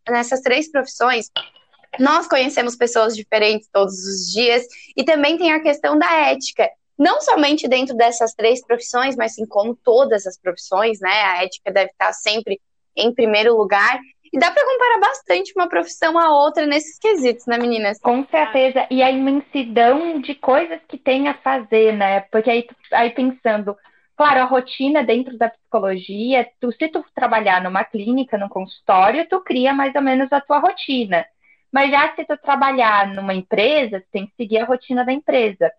nessas 0.09 0.41
três 0.41 0.71
profissões, 0.71 1.31
nós 1.99 2.27
conhecemos 2.29 2.77
pessoas 2.77 3.17
diferentes 3.17 3.69
todos 3.73 3.95
os 3.95 4.33
dias 4.33 4.65
e 4.97 5.05
também 5.05 5.37
tem 5.37 5.53
a 5.53 5.61
questão 5.61 5.99
da 5.99 6.13
ética. 6.29 6.69
Não 7.01 7.19
somente 7.23 7.67
dentro 7.67 7.97
dessas 7.97 8.35
três 8.35 8.63
profissões, 8.63 9.17
mas 9.17 9.35
sim 9.35 9.47
como 9.47 9.75
todas 9.75 10.27
as 10.27 10.39
profissões, 10.39 11.01
né? 11.01 11.23
A 11.23 11.45
ética 11.45 11.73
deve 11.73 11.91
estar 11.91 12.13
sempre 12.13 12.61
em 12.95 13.11
primeiro 13.15 13.57
lugar. 13.57 13.99
E 14.31 14.39
dá 14.39 14.51
para 14.51 14.65
comparar 14.65 15.01
bastante 15.01 15.53
uma 15.57 15.67
profissão 15.67 16.19
a 16.19 16.31
outra 16.31 16.67
nesses 16.67 16.99
quesitos, 16.99 17.47
né, 17.47 17.57
meninas? 17.57 17.99
Com 17.99 18.25
certeza. 18.27 18.87
E 18.91 19.03
a 19.03 19.11
imensidão 19.11 20.21
de 20.21 20.35
coisas 20.35 20.79
que 20.87 20.99
tem 20.99 21.27
a 21.27 21.35
fazer, 21.39 21.97
né? 21.97 22.21
Porque 22.31 22.51
aí, 22.51 22.67
aí 22.93 23.11
pensando, 23.11 23.75
Claro, 24.21 24.41
a 24.41 24.45
rotina 24.45 25.03
dentro 25.03 25.39
da 25.39 25.49
psicologia, 25.49 26.47
tu, 26.61 26.71
se 26.73 26.89
tu 26.89 27.03
trabalhar 27.15 27.63
numa 27.63 27.83
clínica, 27.83 28.37
num 28.37 28.51
consultório, 28.51 29.27
tu 29.27 29.41
cria 29.41 29.73
mais 29.73 29.95
ou 29.95 30.03
menos 30.03 30.31
a 30.31 30.43
tua 30.43 30.59
rotina. 30.59 31.25
Mas 31.73 31.91
já 31.91 32.15
se 32.15 32.27
tu 32.27 32.37
trabalhar 32.37 33.09
numa 33.15 33.33
empresa, 33.33 33.99
tu 33.99 34.07
tem 34.13 34.27
que 34.27 34.35
seguir 34.37 34.59
a 34.59 34.67
rotina 34.67 35.07
da 35.07 35.13
empresa. 35.15 35.73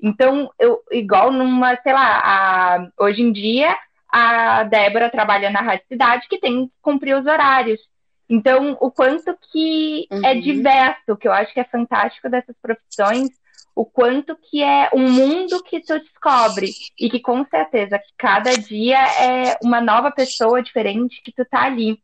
Então, 0.00 0.50
eu, 0.58 0.82
igual 0.92 1.32
numa, 1.32 1.76
sei 1.82 1.92
lá, 1.92 2.20
a, 2.22 2.88
hoje 2.98 3.22
em 3.22 3.32
dia, 3.32 3.76
a 4.08 4.62
Débora 4.62 5.10
trabalha 5.10 5.50
na 5.50 5.60
Rádio 5.60 5.86
Cidade, 5.88 6.28
que 6.28 6.38
tem 6.38 6.66
que 6.66 6.72
cumprir 6.80 7.16
os 7.16 7.26
horários. 7.26 7.80
Então, 8.28 8.76
o 8.80 8.90
quanto 8.90 9.36
que 9.50 10.06
é 10.10 10.14
uhum. 10.14 10.24
é 10.24 10.34
diverso, 10.34 11.16
que 11.18 11.26
eu 11.26 11.32
acho 11.32 11.52
que 11.52 11.60
é 11.60 11.64
fantástico 11.64 12.28
dessas 12.28 12.54
profissões, 12.60 13.28
o 13.74 13.84
quanto 13.84 14.36
que 14.36 14.62
é 14.62 14.90
um 14.92 15.10
mundo 15.10 15.62
que 15.62 15.80
tu 15.80 15.98
descobre 15.98 16.70
e 16.98 17.08
que 17.08 17.20
com 17.20 17.44
certeza 17.44 18.00
cada 18.16 18.50
dia 18.52 18.98
é 18.98 19.56
uma 19.62 19.80
nova 19.80 20.10
pessoa 20.10 20.62
diferente 20.62 21.22
que 21.22 21.32
tu 21.32 21.44
tá 21.44 21.64
ali. 21.64 22.02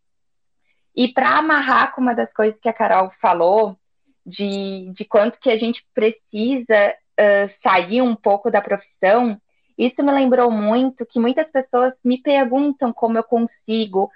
E 0.97 1.09
para 1.09 1.39
amarrar 1.39 1.93
com 1.93 2.01
uma 2.01 2.15
das 2.15 2.33
coisas 2.33 2.59
que 2.61 2.69
a 2.69 2.73
Carol 2.73 3.11
falou, 3.21 3.77
de, 4.25 4.91
de 4.97 5.05
quanto 5.05 5.39
que 5.39 5.51
a 5.51 5.59
gente 5.59 5.85
precisa 5.93 6.95
uh, 7.19 7.51
sair 7.63 8.03
um 8.03 8.15
pouco 8.15 8.51
da 8.51 8.61
profissão, 8.61 9.41
isso 9.77 10.03
me 10.03 10.13
lembrou 10.13 10.51
muito 10.51 11.05
que 11.07 11.19
muitas 11.19 11.51
pessoas 11.51 11.93
me 12.05 12.21
perguntam 12.21 12.93
como 12.93 13.19
eu 13.19 13.25
consigo, 13.25 14.11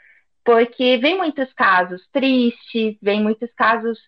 porque 0.45 0.97
vem 0.99 1.17
muitos 1.17 1.53
casos 1.53 2.07
tristes, 2.13 2.97
vem 3.03 3.23
muitos 3.23 3.51
casos 3.55 3.99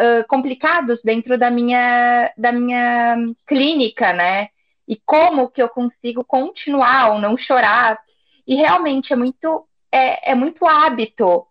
uh, 0.00 0.26
complicados 0.28 1.00
dentro 1.04 1.38
da 1.38 1.50
minha, 1.50 2.32
da 2.36 2.52
minha 2.52 3.16
clínica, 3.46 4.12
né? 4.12 4.48
e 4.88 4.96
como 5.04 5.50
que 5.50 5.60
eu 5.60 5.68
consigo 5.68 6.24
continuar 6.24 7.12
ou 7.12 7.18
não 7.18 7.36
chorar. 7.36 7.98
E 8.46 8.54
realmente 8.54 9.12
é 9.12 9.16
muito, 9.16 9.66
é, 9.90 10.32
é 10.32 10.34
muito 10.34 10.64
hábito, 10.66 11.46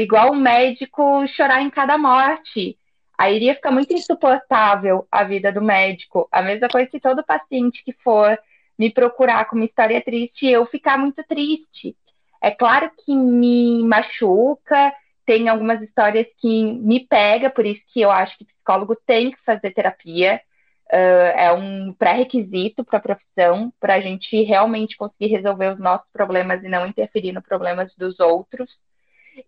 igual 0.00 0.32
um 0.32 0.40
médico 0.40 1.26
chorar 1.28 1.62
em 1.62 1.70
cada 1.70 1.98
morte. 1.98 2.76
Aí 3.18 3.34
iria 3.34 3.54
ficar 3.56 3.72
muito 3.72 3.92
insuportável 3.92 5.06
a 5.10 5.24
vida 5.24 5.50
do 5.50 5.60
médico. 5.60 6.28
A 6.30 6.40
mesma 6.40 6.68
coisa 6.68 6.88
se 6.88 7.00
todo 7.00 7.24
paciente 7.24 7.82
que 7.84 7.92
for 7.92 8.38
me 8.78 8.90
procurar 8.90 9.44
com 9.46 9.56
uma 9.56 9.64
história 9.64 10.00
triste, 10.00 10.46
eu 10.46 10.64
ficar 10.66 10.96
muito 10.96 11.22
triste. 11.24 11.96
É 12.40 12.52
claro 12.52 12.90
que 13.04 13.14
me 13.16 13.82
machuca, 13.82 14.94
tem 15.26 15.48
algumas 15.48 15.82
histórias 15.82 16.28
que 16.38 16.72
me 16.74 17.00
pega, 17.00 17.50
por 17.50 17.66
isso 17.66 17.82
que 17.92 18.00
eu 18.00 18.10
acho 18.10 18.38
que 18.38 18.44
psicólogo 18.44 18.96
tem 19.04 19.32
que 19.32 19.38
fazer 19.44 19.72
terapia. 19.72 20.40
Uh, 20.90 21.36
é 21.36 21.52
um 21.52 21.92
pré-requisito 21.92 22.82
para 22.82 22.98
a 22.98 23.02
profissão, 23.02 23.70
para 23.78 23.96
a 23.96 24.00
gente 24.00 24.42
realmente 24.44 24.96
conseguir 24.96 25.26
resolver 25.26 25.74
os 25.74 25.78
nossos 25.78 26.08
problemas 26.12 26.62
e 26.62 26.68
não 26.68 26.86
interferir 26.86 27.32
nos 27.32 27.42
problemas 27.42 27.92
dos 27.96 28.18
outros. 28.20 28.70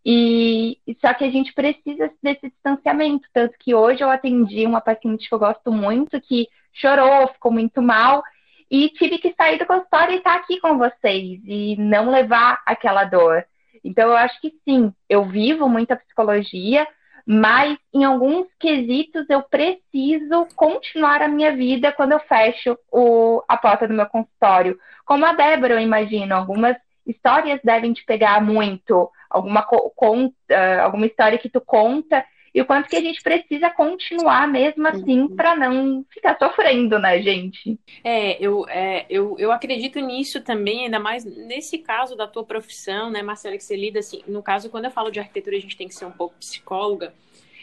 E 0.04 0.78
só 1.00 1.12
que 1.14 1.24
a 1.24 1.30
gente 1.30 1.52
precisa 1.52 2.10
desse 2.22 2.48
distanciamento, 2.48 3.28
tanto 3.32 3.54
que 3.58 3.74
hoje 3.74 4.02
eu 4.02 4.10
atendi 4.10 4.66
uma 4.66 4.80
paciente 4.80 5.28
que 5.28 5.34
eu 5.34 5.38
gosto 5.38 5.72
muito, 5.72 6.20
que 6.20 6.48
chorou, 6.72 7.28
ficou 7.28 7.52
muito 7.52 7.82
mal, 7.82 8.22
e 8.70 8.88
tive 8.90 9.18
que 9.18 9.34
sair 9.34 9.58
do 9.58 9.66
consultório 9.66 10.14
e 10.14 10.18
estar 10.18 10.34
aqui 10.36 10.60
com 10.60 10.78
vocês 10.78 11.40
e 11.44 11.76
não 11.76 12.10
levar 12.10 12.62
aquela 12.64 13.04
dor. 13.04 13.44
Então 13.82 14.08
eu 14.08 14.16
acho 14.16 14.40
que 14.40 14.52
sim, 14.64 14.92
eu 15.08 15.24
vivo 15.24 15.68
muita 15.68 15.96
psicologia, 15.96 16.86
mas 17.26 17.76
em 17.92 18.04
alguns 18.04 18.46
quesitos 18.58 19.28
eu 19.28 19.42
preciso 19.42 20.46
continuar 20.54 21.22
a 21.22 21.28
minha 21.28 21.54
vida 21.54 21.92
quando 21.92 22.12
eu 22.12 22.20
fecho 22.20 22.78
o, 22.90 23.42
a 23.48 23.56
porta 23.56 23.88
do 23.88 23.94
meu 23.94 24.06
consultório. 24.06 24.78
Como 25.04 25.24
a 25.24 25.32
Débora, 25.32 25.74
eu 25.74 25.80
imagino, 25.80 26.34
algumas 26.34 26.76
histórias 27.06 27.60
devem 27.64 27.92
te 27.92 28.04
pegar 28.04 28.42
muito, 28.42 29.10
alguma, 29.28 29.62
conta, 29.62 30.34
uh, 30.50 30.80
alguma 30.82 31.06
história 31.06 31.38
que 31.38 31.48
tu 31.48 31.60
conta, 31.60 32.24
e 32.52 32.60
o 32.60 32.66
quanto 32.66 32.88
que 32.88 32.96
a 32.96 33.00
gente 33.00 33.22
precisa 33.22 33.70
continuar 33.70 34.48
mesmo 34.48 34.86
assim 34.88 35.20
uhum. 35.20 35.36
para 35.36 35.54
não 35.54 36.04
ficar 36.10 36.36
sofrendo, 36.36 36.98
né, 36.98 37.22
gente? 37.22 37.78
É 38.02 38.44
eu, 38.44 38.68
é, 38.68 39.06
eu, 39.08 39.36
eu 39.38 39.52
acredito 39.52 40.00
nisso 40.00 40.40
também, 40.40 40.84
ainda 40.84 40.98
mais 40.98 41.24
nesse 41.24 41.78
caso 41.78 42.16
da 42.16 42.26
tua 42.26 42.44
profissão, 42.44 43.08
né, 43.08 43.22
Marcela, 43.22 43.56
que 43.56 43.62
você 43.62 43.76
lida 43.76 44.00
assim. 44.00 44.22
No 44.26 44.42
caso, 44.42 44.68
quando 44.68 44.86
eu 44.86 44.90
falo 44.90 45.10
de 45.10 45.20
arquitetura, 45.20 45.56
a 45.56 45.60
gente 45.60 45.76
tem 45.76 45.86
que 45.86 45.94
ser 45.94 46.06
um 46.06 46.10
pouco 46.10 46.34
psicóloga, 46.40 47.14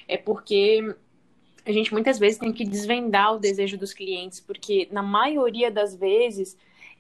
é 0.08 0.16
porque 0.16 0.96
a 1.66 1.72
gente 1.72 1.92
muitas 1.92 2.18
vezes 2.18 2.40
tem 2.40 2.54
que 2.54 2.64
desvendar 2.64 3.36
o 3.36 3.40
desejo 3.40 3.78
dos 3.78 3.94
clientes, 3.94 4.40
porque 4.40 4.88
na 4.90 5.04
maioria 5.04 5.70
das 5.70 5.94
vezes 5.94 6.58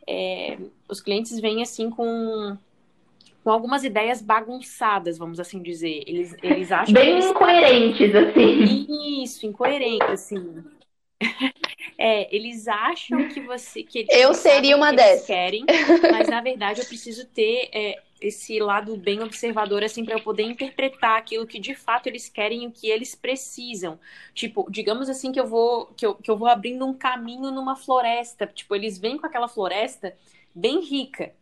é, 0.07 0.57
os 0.87 1.01
clientes 1.01 1.39
vêm 1.39 1.61
assim 1.61 1.89
com, 1.89 2.57
com 3.43 3.51
algumas 3.51 3.83
ideias 3.83 4.21
bagunçadas, 4.21 5.17
vamos 5.17 5.39
assim 5.39 5.61
dizer. 5.61 6.03
Eles, 6.07 6.35
eles 6.41 6.71
acham. 6.71 6.93
Bem 6.93 7.11
eles... 7.11 7.25
incoerentes, 7.25 8.15
assim. 8.15 9.23
Isso, 9.23 9.45
incoerente, 9.45 10.05
assim. 10.05 10.63
É, 11.99 12.33
eles 12.35 12.67
acham 12.67 13.27
que 13.27 13.41
você. 13.41 13.81
Que 13.81 14.05
eu 14.07 14.31
seria 14.31 14.77
uma 14.77 14.93
dessas. 14.93 15.25
querem, 15.25 15.65
mas 16.11 16.27
na 16.27 16.41
verdade 16.41 16.79
eu 16.79 16.85
preciso 16.85 17.25
ter 17.25 17.69
é, 17.73 17.99
esse 18.21 18.59
lado 18.59 18.97
bem 18.97 19.21
observador, 19.21 19.83
assim, 19.83 20.03
para 20.03 20.15
eu 20.15 20.21
poder 20.21 20.43
interpretar 20.43 21.17
aquilo 21.17 21.47
que 21.47 21.59
de 21.59 21.75
fato 21.75 22.07
eles 22.07 22.29
querem 22.29 22.63
e 22.63 22.67
o 22.67 22.71
que 22.71 22.89
eles 22.89 23.15
precisam. 23.15 23.99
Tipo, 24.33 24.67
digamos 24.69 25.09
assim 25.09 25.31
que 25.31 25.39
eu 25.39 25.47
vou 25.47 25.87
que 25.95 26.05
eu, 26.05 26.15
que 26.15 26.29
eu 26.29 26.37
vou 26.37 26.47
abrindo 26.47 26.85
um 26.85 26.93
caminho 26.93 27.51
numa 27.51 27.75
floresta. 27.75 28.47
Tipo, 28.47 28.75
eles 28.75 28.97
vêm 28.97 29.17
com 29.17 29.25
aquela 29.25 29.47
floresta 29.47 30.15
bem 30.53 30.81
rica 30.81 31.33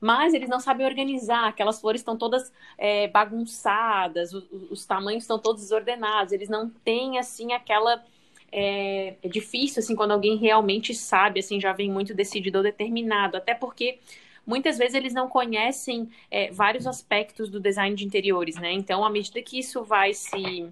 mas 0.00 0.34
eles 0.34 0.50
não 0.50 0.60
sabem 0.60 0.84
organizar, 0.84 1.48
aquelas 1.48 1.80
flores 1.80 2.02
estão 2.02 2.14
todas 2.14 2.52
é, 2.76 3.08
bagunçadas, 3.08 4.34
os, 4.34 4.44
os, 4.70 4.84
tamanhos 4.84 5.24
estão 5.24 5.38
todos 5.38 5.62
desordenados, 5.62 6.32
eles 6.32 6.48
não 6.48 6.68
têm, 6.68 7.18
assim, 7.18 7.54
aquela 7.54 8.04
é, 8.52 9.16
é 9.22 9.28
difícil, 9.28 9.80
assim, 9.80 9.96
quando 9.96 10.12
alguém 10.12 10.36
realmente 10.36 10.94
sabe, 10.94 11.40
assim, 11.40 11.60
já 11.60 11.72
vem 11.72 11.90
muito 11.90 12.14
decidido 12.14 12.58
ou 12.58 12.64
determinado. 12.64 13.36
Até 13.36 13.52
porque 13.52 13.98
muitas 14.46 14.78
vezes 14.78 14.94
eles 14.94 15.12
não 15.12 15.28
conhecem 15.28 16.08
é, 16.30 16.50
vários 16.50 16.86
aspectos 16.86 17.48
do 17.48 17.60
design 17.60 17.94
de 17.94 18.04
interiores, 18.04 18.56
né? 18.56 18.72
Então, 18.72 19.04
à 19.04 19.10
medida 19.10 19.40
que 19.42 19.58
isso 19.58 19.82
vai 19.82 20.14
se. 20.14 20.68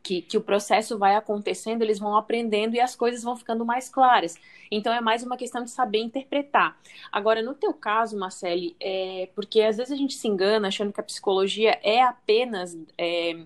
Que, 0.00 0.22
que 0.22 0.38
o 0.38 0.40
processo 0.40 0.96
vai 0.96 1.16
acontecendo, 1.16 1.82
eles 1.82 1.98
vão 1.98 2.16
aprendendo 2.16 2.74
e 2.74 2.80
as 2.80 2.96
coisas 2.96 3.22
vão 3.22 3.36
ficando 3.36 3.62
mais 3.66 3.90
claras. 3.90 4.38
Então, 4.70 4.90
é 4.92 5.02
mais 5.02 5.22
uma 5.22 5.36
questão 5.36 5.62
de 5.62 5.70
saber 5.70 5.98
interpretar. 5.98 6.78
Agora, 7.12 7.42
no 7.42 7.54
teu 7.54 7.74
caso, 7.74 8.18
Marcele, 8.18 8.74
é, 8.80 9.28
porque 9.34 9.60
às 9.60 9.76
vezes 9.76 9.92
a 9.92 9.96
gente 9.96 10.14
se 10.14 10.26
engana 10.26 10.68
achando 10.68 10.94
que 10.94 11.00
a 11.00 11.04
psicologia 11.04 11.78
é 11.82 12.00
apenas. 12.00 12.78
É, 12.96 13.36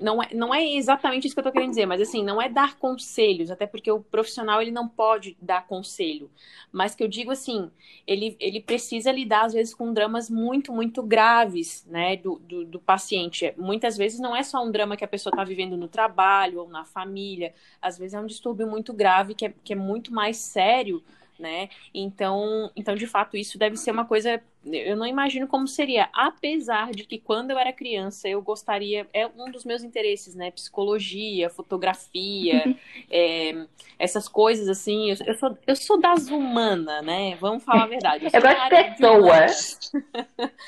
não 0.00 0.22
é, 0.22 0.28
não 0.32 0.54
é 0.54 0.64
exatamente 0.64 1.26
isso 1.26 1.34
que 1.34 1.38
eu 1.38 1.42
estou 1.42 1.52
querendo 1.52 1.70
dizer, 1.70 1.86
mas 1.86 2.00
assim, 2.00 2.24
não 2.24 2.40
é 2.40 2.48
dar 2.48 2.76
conselhos, 2.76 3.50
até 3.50 3.66
porque 3.66 3.90
o 3.90 4.00
profissional 4.00 4.62
ele 4.62 4.70
não 4.70 4.88
pode 4.88 5.36
dar 5.40 5.66
conselho, 5.66 6.30
mas 6.72 6.94
que 6.94 7.02
eu 7.04 7.08
digo 7.08 7.30
assim, 7.30 7.70
ele, 8.06 8.36
ele 8.40 8.60
precisa 8.60 9.12
lidar 9.12 9.44
às 9.44 9.52
vezes 9.52 9.74
com 9.74 9.92
dramas 9.92 10.30
muito, 10.30 10.72
muito 10.72 11.02
graves, 11.02 11.84
né, 11.86 12.16
do, 12.16 12.38
do, 12.38 12.64
do 12.64 12.80
paciente. 12.80 13.52
Muitas 13.58 13.96
vezes 13.96 14.18
não 14.18 14.34
é 14.34 14.42
só 14.42 14.64
um 14.64 14.70
drama 14.70 14.96
que 14.96 15.04
a 15.04 15.08
pessoa 15.08 15.30
está 15.32 15.44
vivendo 15.44 15.76
no 15.76 15.88
trabalho 15.88 16.60
ou 16.60 16.68
na 16.68 16.84
família, 16.84 17.54
às 17.80 17.98
vezes 17.98 18.14
é 18.14 18.20
um 18.20 18.26
distúrbio 18.26 18.66
muito 18.66 18.92
grave 18.92 19.34
que 19.34 19.46
é, 19.46 19.54
que 19.62 19.72
é 19.74 19.76
muito 19.76 20.12
mais 20.12 20.38
sério 20.38 21.02
né? 21.38 21.68
Então, 21.92 22.70
então, 22.76 22.94
de 22.94 23.06
fato, 23.06 23.36
isso 23.36 23.58
deve 23.58 23.76
ser 23.76 23.90
uma 23.90 24.04
coisa. 24.04 24.42
Eu 24.64 24.96
não 24.96 25.06
imagino 25.06 25.46
como 25.46 25.68
seria, 25.68 26.08
apesar 26.12 26.90
de 26.90 27.04
que 27.04 27.18
quando 27.18 27.50
eu 27.50 27.58
era 27.58 27.72
criança 27.72 28.28
eu 28.28 28.40
gostaria, 28.40 29.06
é 29.12 29.26
um 29.26 29.50
dos 29.50 29.64
meus 29.64 29.82
interesses, 29.82 30.34
né? 30.34 30.50
Psicologia, 30.50 31.50
fotografia, 31.50 32.76
é, 33.10 33.66
essas 33.98 34.28
coisas 34.28 34.68
assim. 34.68 35.10
Eu, 35.10 35.16
eu, 35.26 35.34
sou, 35.34 35.58
eu 35.66 35.76
sou 35.76 36.00
das 36.00 36.28
humanas, 36.28 37.04
né? 37.04 37.36
Vamos 37.36 37.64
falar 37.64 37.84
a 37.84 37.88
verdade. 37.88 38.24
Eu, 38.24 38.30
eu 38.32 38.42
gosto 38.42 38.68
de 38.68 38.84
pessoas. 38.90 39.92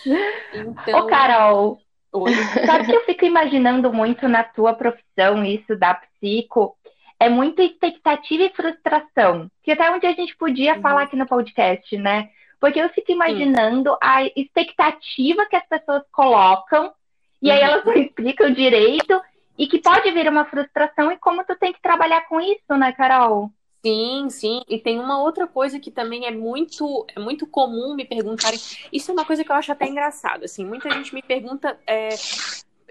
então... 0.55 1.01
Ô, 1.01 1.07
Carol. 1.07 1.81
Oi. 2.13 2.33
Sabe 2.65 2.87
que 2.87 2.97
eu 2.97 3.05
fico 3.05 3.27
imaginando 3.27 3.93
muito 3.93 4.27
na 4.27 4.43
tua 4.43 4.73
profissão 4.73 5.45
isso 5.45 5.77
da 5.77 5.95
psico? 5.95 6.77
É 7.19 7.29
muita 7.29 7.63
expectativa 7.63 8.45
e 8.45 8.51
frustração. 8.55 9.51
Que 9.63 9.73
até 9.73 9.91
onde 9.91 10.07
a 10.07 10.13
gente 10.13 10.37
podia 10.37 10.75
uhum. 10.75 10.83
falar 10.83 11.03
aqui 11.03 11.17
no 11.17 11.27
podcast, 11.27 11.97
né? 11.97 12.31
Porque 12.61 12.81
eu 12.81 12.89
fico 12.91 13.13
imaginando 13.13 13.91
Sim. 13.91 13.99
a 14.01 14.25
expectativa 14.37 15.47
que 15.47 15.57
as 15.57 15.67
pessoas 15.67 16.03
colocam 16.13 16.93
e 17.41 17.49
uhum. 17.49 17.55
aí 17.55 17.61
elas 17.61 17.85
não 17.87 17.95
explicam 17.95 18.53
direito 18.53 19.21
e 19.59 19.67
que 19.67 19.81
pode 19.81 20.11
vir 20.11 20.29
uma 20.29 20.45
frustração 20.45 21.11
e 21.11 21.17
como 21.17 21.45
tu 21.45 21.57
tem 21.57 21.73
que 21.73 21.81
trabalhar 21.81 22.23
com 22.29 22.41
isso, 22.41 22.77
né, 22.77 22.93
Carol? 22.93 23.51
Sim, 23.85 24.29
sim. 24.31 24.63
E 24.69 24.79
tem 24.79 24.99
uma 24.99 25.23
outra 25.23 25.47
coisa 25.47 25.79
que 25.79 25.93
também 25.93 26.27
é 26.27 26.31
muito, 26.31 27.07
é 27.15 27.21
muito 27.21 27.47
comum 27.47 27.95
me 27.95 28.05
perguntarem. 28.05 28.59
Isso 28.93 29.11
é 29.11 29.15
uma 29.15 29.25
coisa 29.25 29.45
que 29.45 29.51
eu 29.51 29.55
acho 29.55 29.71
até 29.71 29.87
engraçado. 29.87 30.45
Assim, 30.45 30.65
muita 30.65 30.91
gente 30.91 31.15
me 31.15 31.23
pergunta 31.23 31.79
é, 31.87 32.09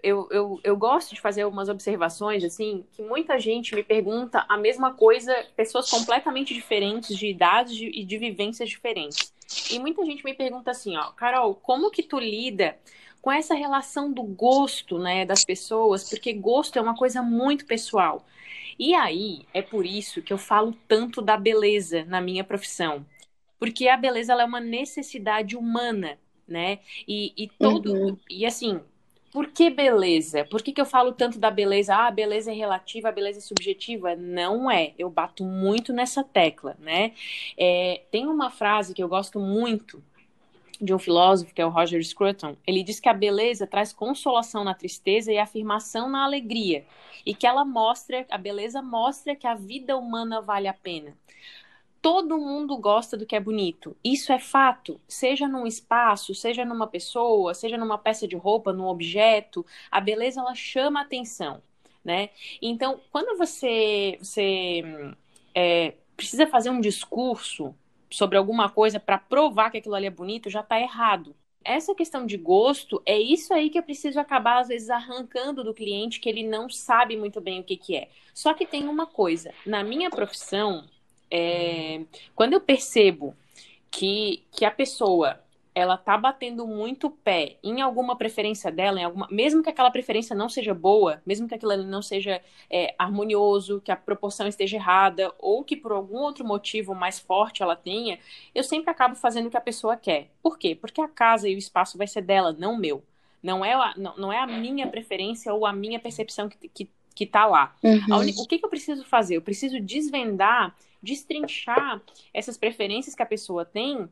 eu, 0.06 0.28
eu, 0.30 0.60
eu 0.64 0.78
gosto 0.78 1.16
de 1.16 1.20
fazer 1.20 1.42
algumas 1.42 1.68
observações, 1.68 2.44
assim, 2.44 2.86
que 2.92 3.02
muita 3.02 3.40
gente 3.40 3.74
me 3.74 3.84
pergunta 3.84 4.46
a 4.48 4.56
mesma 4.56 4.94
coisa, 4.94 5.36
pessoas 5.56 5.90
completamente 5.90 6.54
diferentes, 6.54 7.18
de 7.18 7.28
idades 7.28 7.76
e 7.82 8.04
de 8.06 8.18
vivências 8.20 8.70
diferentes. 8.70 9.34
E 9.72 9.80
muita 9.80 10.06
gente 10.06 10.24
me 10.24 10.36
pergunta 10.36 10.70
assim, 10.70 10.96
ó, 10.96 11.06
Carol, 11.14 11.56
como 11.56 11.90
que 11.90 12.04
tu 12.04 12.20
lida 12.20 12.78
com 13.20 13.32
essa 13.32 13.56
relação 13.56 14.12
do 14.12 14.22
gosto, 14.22 15.00
né, 15.00 15.26
das 15.26 15.44
pessoas? 15.44 16.08
Porque 16.08 16.32
gosto 16.34 16.78
é 16.78 16.82
uma 16.82 16.96
coisa 16.96 17.24
muito 17.24 17.66
pessoal. 17.66 18.24
E 18.78 18.94
aí, 18.94 19.48
é 19.56 19.64
por 19.64 19.88
isso 19.88 20.22
que 20.22 20.32
eu 20.32 20.38
falo 20.38 20.78
tanto 20.88 21.20
da 21.20 21.36
beleza 21.36 22.06
na 22.06 22.22
minha 22.22 22.44
profissão. 22.44 23.04
Porque 23.58 23.88
a 23.88 23.98
beleza 23.98 24.34
é 24.34 24.46
uma 24.46 24.60
necessidade 24.60 25.58
humana, 25.58 26.20
né? 26.48 26.80
E, 27.08 27.34
e 27.36 27.48
todo. 27.48 27.92
Uhum. 27.92 28.18
E 28.30 28.46
assim, 28.46 28.82
por 29.36 29.48
que 29.48 29.70
beleza? 29.70 30.46
Por 30.46 30.64
que, 30.64 30.72
que 30.72 30.80
eu 30.80 30.86
falo 30.86 31.12
tanto 31.12 31.38
da 31.38 31.52
beleza? 31.52 31.94
Ah, 31.94 32.08
a 32.08 32.12
beleza 32.12 32.54
é 32.54 32.56
relativa, 32.56 33.10
a 33.10 33.12
beleza 33.12 33.40
é 33.40 33.42
subjetiva? 33.42 34.16
Não 34.16 34.72
é. 34.72 34.94
Eu 34.98 35.10
bato 35.10 35.44
muito 35.44 35.92
nessa 35.92 36.24
tecla, 36.24 36.78
né? 36.80 37.12
É, 37.58 38.04
tem 38.10 38.28
uma 38.28 38.50
frase 38.50 38.94
que 38.94 39.04
eu 39.04 39.10
gosto 39.10 39.38
muito 39.38 40.02
de 40.80 40.94
um 40.94 40.98
filósofo, 40.98 41.54
que 41.54 41.62
é 41.62 41.66
o 41.66 41.70
Roger 41.70 42.02
Scruton. 42.02 42.56
Ele 42.66 42.82
diz 42.82 43.02
que 43.02 43.10
a 43.10 43.14
beleza 43.14 43.68
traz 43.68 43.92
consolação 43.92 44.64
na 44.64 44.74
tristeza 44.74 45.34
e 45.34 45.38
afirmação 45.38 46.10
na 46.10 46.24
alegria. 46.24 46.86
E 47.26 47.36
que 47.36 47.46
ela 47.46 47.66
mostra, 47.66 48.26
a 48.30 48.38
beleza 48.38 48.82
mostra 48.82 49.36
que 49.36 49.48
a 49.48 49.54
vida 49.54 49.98
humana 49.98 50.40
vale 50.40 50.70
a 50.70 50.74
pena 50.74 51.14
todo 52.06 52.38
mundo 52.38 52.78
gosta 52.78 53.18
do 53.18 53.26
que 53.26 53.36
é 53.36 53.40
bonito. 53.40 53.98
Isso 54.04 54.32
é 54.32 54.38
fato. 54.38 55.02
Seja 55.08 55.48
num 55.48 55.66
espaço, 55.66 56.36
seja 56.36 56.64
numa 56.64 56.86
pessoa, 56.86 57.56
seja 57.56 57.80
numa 57.80 57.98
peça 57.98 58.28
de 58.28 58.36
roupa, 58.36 58.72
num 58.72 58.86
objeto, 58.86 59.66
a 59.90 60.00
beleza 60.00 60.40
ela 60.40 60.54
chama 60.54 61.02
atenção, 61.02 61.64
né? 62.04 62.30
Então, 62.62 63.00
quando 63.12 63.36
você 63.40 64.20
você 64.22 64.84
é, 65.56 65.96
precisa 66.16 66.46
fazer 66.46 66.70
um 66.70 66.80
discurso 66.80 67.74
sobre 68.08 68.38
alguma 68.38 68.70
coisa 68.70 69.00
para 69.00 69.18
provar 69.18 69.72
que 69.72 69.80
aquilo 69.80 69.96
ali 69.96 70.06
é 70.06 70.12
bonito, 70.12 70.48
já 70.48 70.60
está 70.60 70.80
errado. 70.80 71.36
Essa 71.64 71.96
questão 71.96 72.28
de 72.28 72.38
gosto 72.38 73.02
é 73.04 73.18
isso 73.18 73.52
aí 73.52 73.72
que 73.72 73.80
eu 73.80 73.84
preciso 73.84 74.20
acabar, 74.20 74.60
às 74.60 74.68
vezes, 74.68 74.92
arrancando 74.92 75.64
do 75.64 75.74
cliente 75.74 76.20
que 76.20 76.30
ele 76.30 76.44
não 76.44 76.70
sabe 76.70 77.18
muito 77.18 77.42
bem 77.42 77.62
o 77.62 77.64
que, 77.64 77.76
que 77.76 77.96
é. 77.96 78.10
Só 78.32 78.54
que 78.54 78.68
tem 78.68 78.88
uma 78.88 79.08
coisa: 79.08 79.52
na 79.66 79.84
minha 79.84 80.12
profissão, 80.12 80.86
é, 81.30 82.02
quando 82.36 82.54
eu 82.54 82.62
percebo 82.62 83.36
que, 83.92 84.44
que 84.52 84.66
a 84.66 84.72
pessoa 84.72 85.40
ela 85.76 85.98
tá 85.98 86.18
batendo 86.18 86.66
muito 86.66 87.10
pé 87.10 87.58
em 87.62 87.82
alguma 87.82 88.16
preferência 88.16 88.72
dela, 88.72 88.98
em 88.98 89.04
alguma, 89.04 89.28
mesmo 89.30 89.62
que 89.62 89.70
aquela 89.70 89.92
preferência 89.92 90.34
não 90.34 90.48
seja 90.48 90.74
boa, 90.74 91.22
mesmo 91.26 91.50
que 91.50 91.54
aquilo 91.54 91.76
não 91.84 92.02
seja 92.02 92.42
é, 92.70 92.96
harmonioso, 92.98 93.82
que 93.82 93.92
a 93.92 93.96
proporção 93.98 94.48
esteja 94.48 94.78
errada, 94.78 95.34
ou 95.38 95.66
que 95.66 95.76
por 95.76 95.92
algum 95.92 96.20
outro 96.20 96.46
motivo 96.46 96.96
mais 96.96 97.20
forte 97.20 97.62
ela 97.62 97.76
tenha, 97.76 98.18
eu 98.56 98.64
sempre 98.64 98.90
acabo 98.90 99.16
fazendo 99.16 99.48
o 99.48 99.50
que 99.52 99.58
a 99.58 99.62
pessoa 99.62 99.98
quer. 99.98 100.30
Por 100.42 100.58
quê? 100.58 100.76
Porque 100.80 101.02
a 101.02 101.10
casa 101.10 101.50
e 101.50 101.56
o 101.56 101.58
espaço 101.58 101.98
vai 101.98 102.08
ser 102.08 102.22
dela, 102.22 102.56
não 102.58 102.78
meu. 102.78 103.04
Não 103.44 103.64
é 103.64 103.74
a, 103.74 103.94
não, 103.98 104.16
não 104.16 104.34
é 104.34 104.40
a 104.40 104.48
minha 104.48 104.88
preferência 104.88 105.54
ou 105.54 105.66
a 105.66 105.74
minha 105.74 106.00
percepção 106.00 106.48
que, 106.48 106.70
que, 106.70 106.90
que 107.14 107.26
tá 107.26 107.46
lá. 107.46 107.76
Uhum. 107.84 108.00
Un... 108.10 108.42
O 108.42 108.48
que, 108.48 108.58
que 108.58 108.66
eu 108.66 108.70
preciso 108.70 109.04
fazer? 109.04 109.36
Eu 109.36 109.42
preciso 109.42 109.80
desvendar, 109.82 110.74
destrinchar 111.06 112.02
essas 112.34 112.58
preferências 112.58 113.16
que 113.16 113.24
a 113.24 113.26
pessoa 113.26 113.64
tem 113.64 114.10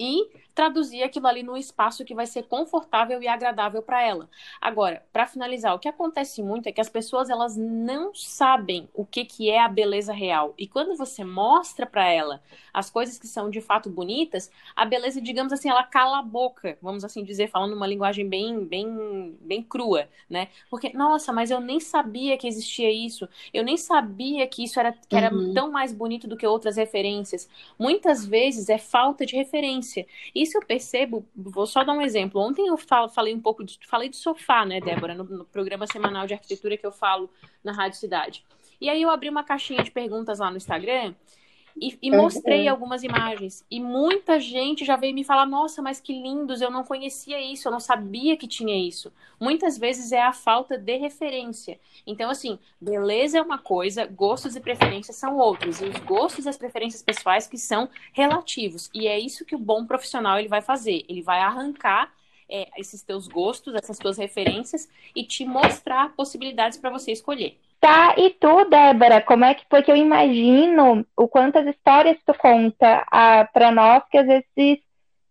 e 0.00 0.30
traduzir 0.54 1.02
aquilo 1.02 1.26
ali 1.26 1.42
num 1.42 1.56
espaço 1.56 2.04
que 2.04 2.14
vai 2.14 2.26
ser 2.26 2.44
confortável 2.44 3.22
e 3.22 3.28
agradável 3.28 3.82
para 3.82 4.02
ela. 4.02 4.28
Agora, 4.60 5.04
para 5.12 5.26
finalizar, 5.26 5.74
o 5.74 5.78
que 5.78 5.88
acontece 5.88 6.42
muito 6.42 6.66
é 6.66 6.72
que 6.72 6.80
as 6.80 6.88
pessoas 6.88 7.30
elas 7.30 7.56
não 7.56 8.14
sabem 8.14 8.88
o 8.94 9.04
que, 9.04 9.24
que 9.24 9.50
é 9.50 9.60
a 9.60 9.68
beleza 9.68 10.12
real. 10.12 10.54
E 10.58 10.66
quando 10.66 10.96
você 10.96 11.24
mostra 11.24 11.86
para 11.86 12.06
ela 12.08 12.42
as 12.72 12.90
coisas 12.90 13.18
que 13.18 13.26
são 13.26 13.50
de 13.50 13.60
fato 13.60 13.88
bonitas, 13.88 14.50
a 14.76 14.84
beleza, 14.84 15.20
digamos 15.20 15.52
assim, 15.52 15.68
ela 15.68 15.84
cala 15.84 16.18
a 16.18 16.22
boca, 16.22 16.76
vamos 16.82 17.04
assim 17.04 17.24
dizer, 17.24 17.48
falando 17.48 17.74
uma 17.74 17.86
linguagem 17.86 18.28
bem 18.28 18.64
bem 18.64 19.36
bem 19.40 19.62
crua, 19.62 20.08
né? 20.28 20.48
Porque 20.70 20.92
nossa, 20.94 21.32
mas 21.32 21.50
eu 21.50 21.60
nem 21.60 21.80
sabia 21.80 22.36
que 22.36 22.46
existia 22.46 22.90
isso. 22.90 23.28
Eu 23.52 23.64
nem 23.64 23.76
sabia 23.76 24.46
que 24.46 24.64
isso 24.64 24.78
era 24.78 24.92
que 24.92 25.16
era 25.16 25.34
uhum. 25.34 25.54
tão 25.54 25.70
mais 25.70 25.92
bonito 25.92 26.28
do 26.28 26.36
que 26.36 26.46
outras 26.46 26.76
referências. 26.76 27.48
Muitas 27.78 28.24
vezes 28.24 28.68
é 28.68 28.78
falta 28.78 29.24
de 29.24 29.36
referência. 29.36 30.06
E 30.34 30.41
isso 30.42 30.58
eu 30.58 30.62
percebo, 30.62 31.26
vou 31.34 31.66
só 31.66 31.84
dar 31.84 31.92
um 31.92 32.02
exemplo. 32.02 32.40
Ontem 32.40 32.66
eu 32.66 32.76
falo, 32.76 33.08
falei 33.08 33.34
um 33.34 33.40
pouco, 33.40 33.64
de, 33.64 33.78
falei 33.86 34.08
de 34.08 34.16
sofá, 34.16 34.64
né, 34.64 34.80
Débora, 34.80 35.14
no, 35.14 35.24
no, 35.24 35.44
programa 35.44 35.86
semanal 35.86 36.26
de 36.26 36.34
arquitetura 36.34 36.76
que 36.76 36.86
eu 36.86 36.92
falo 36.92 37.30
na 37.62 37.72
Rádio 37.72 37.98
Cidade. 37.98 38.44
E 38.80 38.90
aí 38.90 39.00
eu 39.00 39.10
abri 39.10 39.28
uma 39.28 39.44
caixinha 39.44 39.82
de 39.82 39.90
perguntas 39.90 40.38
lá 40.38 40.50
no 40.50 40.56
Instagram 40.56 41.14
e, 41.76 41.98
e 42.02 42.10
mostrei 42.10 42.66
uhum. 42.66 42.70
algumas 42.70 43.02
imagens. 43.02 43.64
E 43.70 43.80
muita 43.80 44.38
gente 44.38 44.84
já 44.84 44.96
veio 44.96 45.14
me 45.14 45.24
falar: 45.24 45.46
nossa, 45.46 45.80
mas 45.80 46.00
que 46.00 46.12
lindos, 46.12 46.60
eu 46.60 46.70
não 46.70 46.84
conhecia 46.84 47.40
isso, 47.40 47.68
eu 47.68 47.72
não 47.72 47.80
sabia 47.80 48.36
que 48.36 48.46
tinha 48.46 48.76
isso. 48.76 49.12
Muitas 49.40 49.78
vezes 49.78 50.12
é 50.12 50.22
a 50.22 50.32
falta 50.32 50.78
de 50.78 50.96
referência. 50.96 51.80
Então, 52.06 52.30
assim, 52.30 52.58
beleza 52.80 53.38
é 53.38 53.42
uma 53.42 53.58
coisa, 53.58 54.06
gostos 54.06 54.56
e 54.56 54.60
preferências 54.60 55.16
são 55.16 55.36
outros. 55.36 55.80
E 55.80 55.84
os 55.84 55.98
gostos 56.00 56.46
e 56.46 56.48
as 56.48 56.56
preferências 56.56 57.02
pessoais 57.02 57.46
que 57.46 57.58
são 57.58 57.88
relativos. 58.12 58.90
E 58.94 59.06
é 59.06 59.18
isso 59.18 59.44
que 59.44 59.54
o 59.54 59.58
bom 59.58 59.86
profissional 59.86 60.38
ele 60.38 60.48
vai 60.48 60.62
fazer. 60.62 61.04
Ele 61.08 61.22
vai 61.22 61.40
arrancar 61.40 62.12
é, 62.48 62.68
esses 62.76 63.02
teus 63.02 63.26
gostos, 63.26 63.74
essas 63.74 63.98
tuas 63.98 64.18
referências 64.18 64.88
e 65.16 65.24
te 65.24 65.44
mostrar 65.44 66.14
possibilidades 66.14 66.76
para 66.78 66.90
você 66.90 67.10
escolher. 67.10 67.58
Tá, 67.82 68.14
e 68.16 68.30
tu, 68.30 68.64
Débora, 68.66 69.20
como 69.20 69.44
é 69.44 69.54
que, 69.54 69.64
porque 69.68 69.90
eu 69.90 69.96
imagino 69.96 71.04
o 71.16 71.26
quantas 71.26 71.66
histórias 71.66 72.16
tu 72.24 72.32
conta 72.32 73.04
para 73.52 73.72
nós 73.72 74.04
que 74.08 74.18
às 74.18 74.24
vezes 74.24 74.44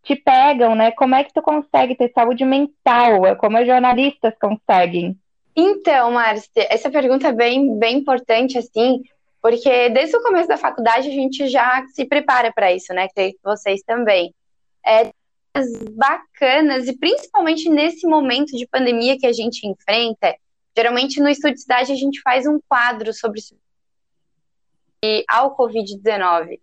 te 0.04 0.18
pegam, 0.18 0.76
né? 0.76 0.92
Como 0.92 1.16
é 1.16 1.24
que 1.24 1.34
tu 1.34 1.42
consegue 1.42 1.96
ter 1.96 2.12
saúde 2.12 2.44
mental? 2.44 3.38
Como 3.38 3.56
as 3.56 3.66
jornalistas 3.66 4.34
conseguem? 4.38 5.18
Então, 5.56 6.12
Márcia, 6.12 6.68
essa 6.70 6.92
pergunta 6.92 7.30
é 7.30 7.32
bem, 7.32 7.80
bem 7.80 8.00
importante, 8.00 8.58
assim, 8.58 9.02
porque 9.42 9.88
desde 9.88 10.18
o 10.18 10.22
começo 10.22 10.50
da 10.50 10.58
faculdade 10.58 11.08
a 11.08 11.14
gente 11.14 11.48
já 11.48 11.86
se 11.94 12.04
prepara 12.04 12.52
para 12.52 12.74
isso, 12.74 12.94
né? 12.94 13.08
Que 13.16 13.34
vocês 13.42 13.82
também. 13.84 14.36
É 14.86 15.10
bacanas, 15.94 16.90
e 16.90 16.98
principalmente 16.98 17.70
nesse 17.70 18.06
momento 18.06 18.58
de 18.58 18.68
pandemia 18.68 19.18
que 19.18 19.28
a 19.28 19.34
gente 19.34 19.66
enfrenta, 19.66 20.36
Geralmente 20.76 21.20
no 21.20 21.30
Estúdio 21.30 21.58
Cidade 21.58 21.92
a 21.92 21.96
gente 21.96 22.22
faz 22.22 22.46
um 22.46 22.60
quadro 22.68 23.14
sobre 23.14 23.42
ao 25.28 25.56
Covid-19. 25.56 26.60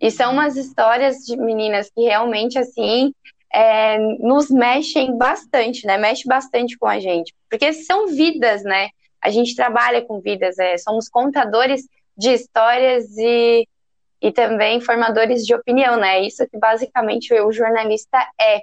E 0.00 0.10
são 0.10 0.32
umas 0.32 0.56
histórias 0.56 1.18
de 1.18 1.36
meninas 1.36 1.90
que 1.90 2.02
realmente, 2.02 2.58
assim, 2.58 3.12
é, 3.52 3.98
nos 4.18 4.48
mexem 4.48 5.16
bastante, 5.16 5.86
né? 5.86 5.98
Mexe 5.98 6.26
bastante 6.26 6.78
com 6.78 6.86
a 6.86 6.98
gente. 6.98 7.34
Porque 7.50 7.72
são 7.72 8.06
vidas, 8.06 8.62
né? 8.62 8.88
A 9.20 9.28
gente 9.28 9.54
trabalha 9.54 10.02
com 10.02 10.20
vidas, 10.20 10.58
é, 10.58 10.78
somos 10.78 11.08
contadores 11.08 11.86
de 12.16 12.32
histórias 12.32 13.14
e, 13.18 13.68
e 14.22 14.32
também 14.32 14.80
formadores 14.80 15.44
de 15.44 15.54
opinião, 15.54 15.96
né? 15.96 16.20
Isso 16.22 16.46
que 16.48 16.58
basicamente 16.58 17.34
o 17.34 17.52
jornalista 17.52 18.18
é. 18.40 18.60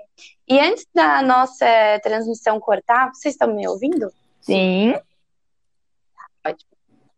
E 0.47 0.59
antes 0.59 0.87
da 0.95 1.21
nossa 1.21 1.65
transmissão 2.01 2.59
cortar, 2.59 3.11
vocês 3.13 3.35
estão 3.35 3.53
me 3.53 3.67
ouvindo? 3.67 4.09
Sim. 4.47 4.95
Ótimo. 6.45 6.71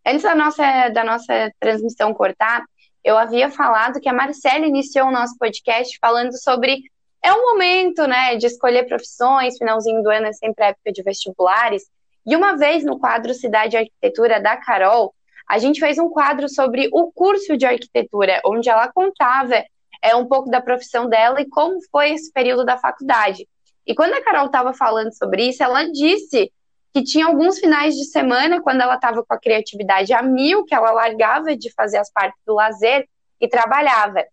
Antes 0.05 0.23
da 0.23 0.33
nossa, 0.33 0.89
da 0.89 1.03
nossa 1.03 1.51
transmissão 1.59 2.11
cortar, 2.11 2.63
eu 3.03 3.17
havia 3.17 3.51
falado 3.51 3.99
que 3.99 4.09
a 4.09 4.13
Marcela 4.13 4.65
iniciou 4.65 5.07
o 5.07 5.11
nosso 5.11 5.37
podcast 5.37 5.95
falando 6.01 6.35
sobre 6.41 6.81
é 7.23 7.31
um 7.31 7.41
momento, 7.41 8.07
né, 8.07 8.35
de 8.35 8.47
escolher 8.47 8.87
profissões, 8.87 9.57
finalzinho 9.57 10.01
do 10.01 10.09
ano 10.09 10.27
é 10.27 10.33
sempre 10.33 10.65
época 10.65 10.91
de 10.91 11.03
vestibulares. 11.03 11.83
E 12.25 12.35
uma 12.35 12.57
vez 12.57 12.83
no 12.83 12.97
quadro 12.97 13.33
Cidade 13.33 13.71
de 13.71 13.77
Arquitetura 13.77 14.41
da 14.41 14.57
Carol, 14.57 15.13
a 15.47 15.59
gente 15.59 15.79
fez 15.79 15.99
um 15.99 16.09
quadro 16.09 16.49
sobre 16.49 16.89
o 16.91 17.11
curso 17.11 17.55
de 17.55 17.65
arquitetura, 17.65 18.41
onde 18.45 18.69
ela 18.69 18.91
contava 18.91 19.63
é, 20.01 20.15
um 20.15 20.27
pouco 20.27 20.49
da 20.49 20.61
profissão 20.61 21.07
dela 21.07 21.41
e 21.41 21.49
como 21.49 21.77
foi 21.91 22.11
esse 22.13 22.31
período 22.31 22.65
da 22.65 22.77
faculdade. 22.77 23.47
E 23.85 23.93
quando 23.93 24.13
a 24.13 24.23
Carol 24.23 24.47
estava 24.47 24.73
falando 24.73 25.11
sobre 25.13 25.49
isso, 25.49 25.61
ela 25.61 25.83
disse 25.91 26.51
que 26.93 27.03
tinha 27.03 27.27
alguns 27.27 27.59
finais 27.59 27.95
de 27.95 28.05
semana, 28.05 28.61
quando 28.61 28.81
ela 28.81 28.95
estava 28.95 29.23
com 29.23 29.33
a 29.33 29.39
criatividade 29.39 30.11
a 30.13 30.23
mil, 30.23 30.65
que 30.65 30.73
ela 30.73 30.91
largava 30.91 31.55
de 31.55 31.71
fazer 31.73 31.97
as 31.97 32.11
partes 32.11 32.39
do 32.45 32.55
lazer 32.55 33.07
e 33.39 33.47
trabalhava. 33.47 34.23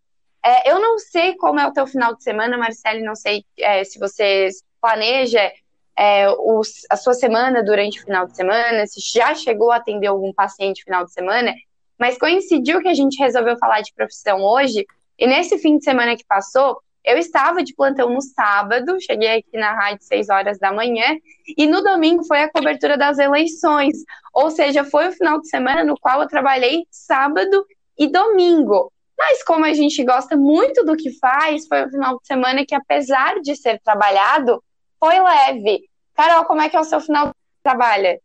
É, 0.44 0.70
eu 0.70 0.80
não 0.80 0.98
sei 0.98 1.34
como 1.36 1.60
é 1.60 1.66
o 1.66 1.72
teu 1.72 1.86
final 1.86 2.14
de 2.14 2.22
semana, 2.22 2.56
Marcele, 2.56 3.02
não 3.02 3.14
sei 3.14 3.44
é, 3.58 3.84
se 3.84 3.98
você 3.98 4.48
planeja 4.80 5.52
é, 5.98 6.28
os, 6.30 6.86
a 6.90 6.96
sua 6.96 7.14
semana 7.14 7.62
durante 7.62 7.98
o 7.98 8.04
final 8.04 8.26
de 8.26 8.36
semana, 8.36 8.86
se 8.86 9.00
já 9.00 9.34
chegou 9.34 9.72
a 9.72 9.76
atender 9.76 10.06
algum 10.06 10.32
paciente 10.32 10.84
final 10.84 11.04
de 11.04 11.12
semana, 11.12 11.54
mas 11.98 12.18
coincidiu 12.18 12.80
que 12.80 12.88
a 12.88 12.94
gente 12.94 13.18
resolveu 13.18 13.58
falar 13.58 13.80
de 13.80 13.92
profissão 13.94 14.42
hoje, 14.42 14.86
e 15.18 15.26
nesse 15.26 15.58
fim 15.58 15.78
de 15.78 15.84
semana 15.84 16.16
que 16.16 16.24
passou, 16.24 16.80
eu 17.06 17.16
estava 17.16 17.62
de 17.62 17.72
plantão 17.72 18.10
no 18.10 18.20
sábado, 18.20 19.00
cheguei 19.00 19.38
aqui 19.38 19.56
na 19.56 19.72
rádio 19.72 20.04
6 20.04 20.28
horas 20.28 20.58
da 20.58 20.72
manhã, 20.72 21.16
e 21.56 21.64
no 21.64 21.80
domingo 21.80 22.24
foi 22.24 22.42
a 22.42 22.50
cobertura 22.50 22.98
das 22.98 23.18
eleições. 23.18 23.96
Ou 24.34 24.50
seja, 24.50 24.84
foi 24.84 25.08
o 25.08 25.12
final 25.12 25.40
de 25.40 25.48
semana 25.48 25.84
no 25.84 25.96
qual 25.96 26.20
eu 26.20 26.28
trabalhei 26.28 26.84
sábado 26.90 27.64
e 27.96 28.08
domingo. 28.08 28.92
Mas 29.16 29.42
como 29.44 29.64
a 29.64 29.72
gente 29.72 30.02
gosta 30.04 30.36
muito 30.36 30.84
do 30.84 30.96
que 30.96 31.16
faz, 31.18 31.66
foi 31.68 31.84
o 31.86 31.90
final 31.90 32.18
de 32.18 32.26
semana 32.26 32.66
que, 32.66 32.74
apesar 32.74 33.40
de 33.40 33.54
ser 33.54 33.80
trabalhado, 33.80 34.62
foi 34.98 35.20
leve. 35.20 35.88
Carol, 36.12 36.44
como 36.44 36.60
é 36.60 36.68
que 36.68 36.76
é 36.76 36.80
o 36.80 36.84
seu 36.84 37.00
final 37.00 37.28
de 37.28 37.34
trabalho? 37.62 38.20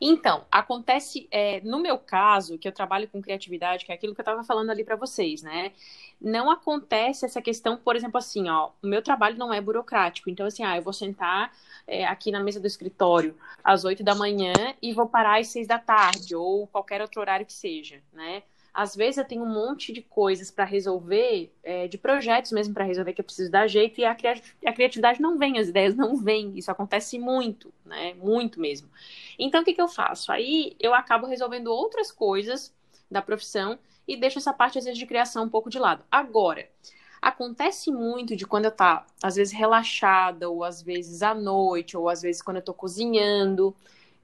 Então, 0.00 0.44
acontece, 0.50 1.28
é, 1.30 1.60
no 1.60 1.78
meu 1.78 1.98
caso, 1.98 2.58
que 2.58 2.66
eu 2.66 2.72
trabalho 2.72 3.08
com 3.08 3.22
criatividade, 3.22 3.84
que 3.84 3.92
é 3.92 3.94
aquilo 3.94 4.14
que 4.14 4.20
eu 4.20 4.22
estava 4.22 4.42
falando 4.42 4.70
ali 4.70 4.84
para 4.84 4.96
vocês, 4.96 5.42
né? 5.42 5.72
Não 6.20 6.50
acontece 6.50 7.24
essa 7.24 7.42
questão, 7.42 7.76
por 7.76 7.96
exemplo, 7.96 8.18
assim, 8.18 8.48
ó, 8.48 8.70
o 8.82 8.86
meu 8.86 9.02
trabalho 9.02 9.36
não 9.36 9.52
é 9.52 9.60
burocrático. 9.60 10.30
Então, 10.30 10.46
assim, 10.46 10.64
ah, 10.64 10.76
eu 10.76 10.82
vou 10.82 10.92
sentar 10.92 11.52
é, 11.86 12.04
aqui 12.06 12.30
na 12.30 12.40
mesa 12.40 12.60
do 12.60 12.66
escritório 12.66 13.36
às 13.62 13.84
oito 13.84 14.02
da 14.02 14.14
manhã 14.14 14.52
e 14.80 14.92
vou 14.92 15.06
parar 15.06 15.40
às 15.40 15.48
seis 15.48 15.66
da 15.66 15.78
tarde, 15.78 16.34
ou 16.34 16.66
qualquer 16.66 17.00
outro 17.02 17.20
horário 17.20 17.46
que 17.46 17.52
seja, 17.52 18.02
né? 18.12 18.42
Às 18.74 18.96
vezes 18.96 19.18
eu 19.18 19.24
tenho 19.24 19.44
um 19.44 19.48
monte 19.48 19.92
de 19.92 20.02
coisas 20.02 20.50
para 20.50 20.64
resolver, 20.64 21.52
é, 21.62 21.86
de 21.86 21.96
projetos 21.96 22.50
mesmo 22.50 22.74
para 22.74 22.84
resolver 22.84 23.12
que 23.12 23.20
eu 23.20 23.24
preciso 23.24 23.48
dar 23.48 23.68
jeito 23.68 24.00
e 24.00 24.04
a, 24.04 24.14
cri 24.16 24.42
a, 24.66 24.72
criatividade 24.72 25.22
não 25.22 25.38
vem, 25.38 25.60
as 25.60 25.68
ideias 25.68 25.94
não 25.94 26.16
vêm. 26.16 26.58
Isso 26.58 26.72
acontece 26.72 27.16
muito, 27.16 27.72
né? 27.86 28.14
Muito 28.14 28.60
mesmo. 28.60 28.90
Então 29.38 29.62
o 29.62 29.64
que, 29.64 29.72
que 29.72 29.80
eu 29.80 29.86
faço? 29.86 30.32
Aí 30.32 30.74
eu 30.80 30.92
acabo 30.92 31.26
resolvendo 31.26 31.68
outras 31.68 32.10
coisas 32.10 32.74
da 33.08 33.22
profissão 33.22 33.78
e 34.08 34.16
deixo 34.16 34.38
essa 34.38 34.52
parte 34.52 34.76
às 34.76 34.84
vezes 34.84 34.98
de 34.98 35.06
criação 35.06 35.44
um 35.44 35.48
pouco 35.48 35.70
de 35.70 35.78
lado. 35.78 36.02
Agora, 36.10 36.68
acontece 37.22 37.92
muito 37.92 38.34
de 38.34 38.44
quando 38.44 38.64
eu 38.64 38.72
tá 38.72 39.06
às 39.22 39.36
vezes 39.36 39.54
relaxada 39.54 40.50
ou 40.50 40.64
às 40.64 40.82
vezes 40.82 41.22
à 41.22 41.32
noite 41.32 41.96
ou 41.96 42.08
às 42.08 42.22
vezes 42.22 42.42
quando 42.42 42.56
eu 42.56 42.62
tô 42.62 42.74
cozinhando, 42.74 43.74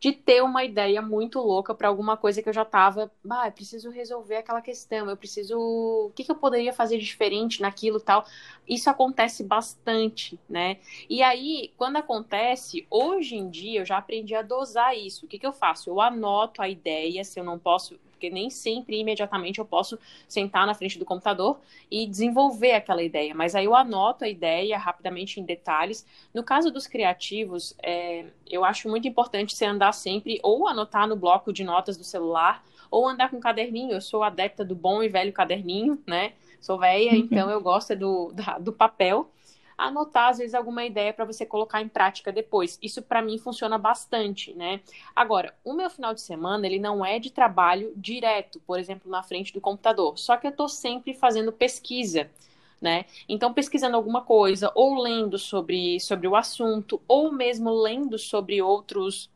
de 0.01 0.13
ter 0.13 0.43
uma 0.43 0.65
ideia 0.65 1.03
muito 1.03 1.39
louca 1.41 1.75
para 1.75 1.87
alguma 1.87 2.17
coisa 2.17 2.43
que 2.43 2.49
eu 2.49 2.53
já 2.55 2.63
estava, 2.63 3.13
ah, 3.29 3.47
eu 3.49 3.53
preciso 3.53 3.91
resolver 3.91 4.37
aquela 4.37 4.63
questão, 4.63 5.11
eu 5.11 5.17
preciso, 5.17 5.59
o 5.59 6.11
que, 6.15 6.25
que 6.25 6.31
eu 6.31 6.37
poderia 6.37 6.73
fazer 6.73 6.97
diferente 6.99 7.61
naquilo 7.61 8.01
tal. 8.01 8.25
Isso 8.67 8.89
acontece 8.89 9.45
bastante, 9.45 10.41
né? 10.49 10.79
E 11.09 11.23
aí, 11.23 11.73
quando 11.77 11.97
acontece, 11.97 12.87
hoje 12.91 13.37
em 13.37 13.51
dia 13.51 13.81
eu 13.81 13.85
já 13.85 13.99
aprendi 13.99 14.35
a 14.35 14.41
dosar 14.43 14.97
isso. 14.97 15.27
O 15.27 15.29
que, 15.29 15.39
que 15.39 15.47
eu 15.47 15.53
faço? 15.53 15.91
Eu 15.91 16.01
anoto 16.01 16.63
a 16.63 16.69
ideia, 16.69 17.23
se 17.23 17.39
eu 17.39 17.45
não 17.45 17.59
posso 17.59 17.99
porque 18.21 18.29
nem 18.29 18.51
sempre 18.51 19.01
imediatamente 19.01 19.59
eu 19.59 19.65
posso 19.65 19.99
sentar 20.29 20.67
na 20.67 20.75
frente 20.75 20.99
do 20.99 21.07
computador 21.07 21.59
e 21.91 22.07
desenvolver 22.07 22.73
aquela 22.73 23.03
ideia, 23.03 23.35
mas 23.35 23.55
aí 23.55 23.65
eu 23.65 23.75
anoto 23.75 24.27
a 24.27 24.29
ideia 24.29 24.77
rapidamente 24.77 25.41
em 25.41 25.45
detalhes. 25.45 26.07
No 26.35 26.45
caso 26.45 26.71
dos 26.71 26.87
criativos, 26.87 27.75
é, 27.83 28.27
eu 28.47 28.63
acho 28.63 28.91
muito 28.91 29.09
importante 29.09 29.57
você 29.57 29.65
andar 29.65 29.93
sempre 29.93 30.39
ou 30.43 30.69
anotar 30.69 31.09
no 31.09 31.17
bloco 31.17 31.51
de 31.51 31.65
notas 31.65 31.97
do 31.97 32.05
celular 32.05 32.63
ou 32.91 33.09
andar 33.09 33.31
com 33.31 33.41
caderninho. 33.41 33.93
Eu 33.93 34.03
sou 34.03 34.23
adepta 34.23 34.63
do 34.63 34.75
bom 34.75 35.03
e 35.03 35.09
velho 35.09 35.33
caderninho, 35.33 35.99
né? 36.07 36.35
Sou 36.61 36.79
velha, 36.79 37.13
uhum. 37.13 37.17
então 37.17 37.49
eu 37.51 37.63
gosto 37.63 37.97
do, 37.97 38.35
do 38.61 38.71
papel 38.71 39.31
anotar, 39.87 40.29
às 40.29 40.39
vezes, 40.39 40.55
alguma 40.55 40.85
ideia 40.85 41.13
para 41.13 41.25
você 41.25 41.45
colocar 41.47 41.81
em 41.81 41.89
prática 41.89 42.33
depois. 42.33 42.79
Isso, 42.83 43.03
para 43.03 43.23
mim, 43.23 43.39
funciona 43.39 43.79
bastante, 43.79 44.53
né? 44.55 44.81
Agora, 45.15 45.55
o 45.65 45.73
meu 45.73 45.91
final 45.91 46.15
de 46.15 46.21
semana, 46.21 46.67
ele 46.67 46.79
não 46.79 47.05
é 47.05 47.19
de 47.19 47.31
trabalho 47.31 47.93
direto, 47.97 48.61
por 48.61 48.79
exemplo, 48.79 49.11
na 49.11 49.23
frente 49.23 49.53
do 49.53 49.61
computador. 49.61 50.19
Só 50.19 50.37
que 50.37 50.47
eu 50.47 50.51
estou 50.51 50.69
sempre 50.69 51.15
fazendo 51.15 51.53
pesquisa. 51.53 52.31
Né? 52.81 53.05
Então, 53.29 53.53
pesquisando 53.53 53.95
alguma 53.95 54.23
coisa, 54.23 54.73
ou 54.75 55.03
lendo 55.03 55.39
sobre, 55.39 56.01
sobre 56.01 56.27
o 56.27 56.35
assunto, 56.35 56.99
ou 57.07 57.31
mesmo 57.31 57.71
lendo 57.71 58.19
sobre 58.19 58.63
outros 58.63 59.29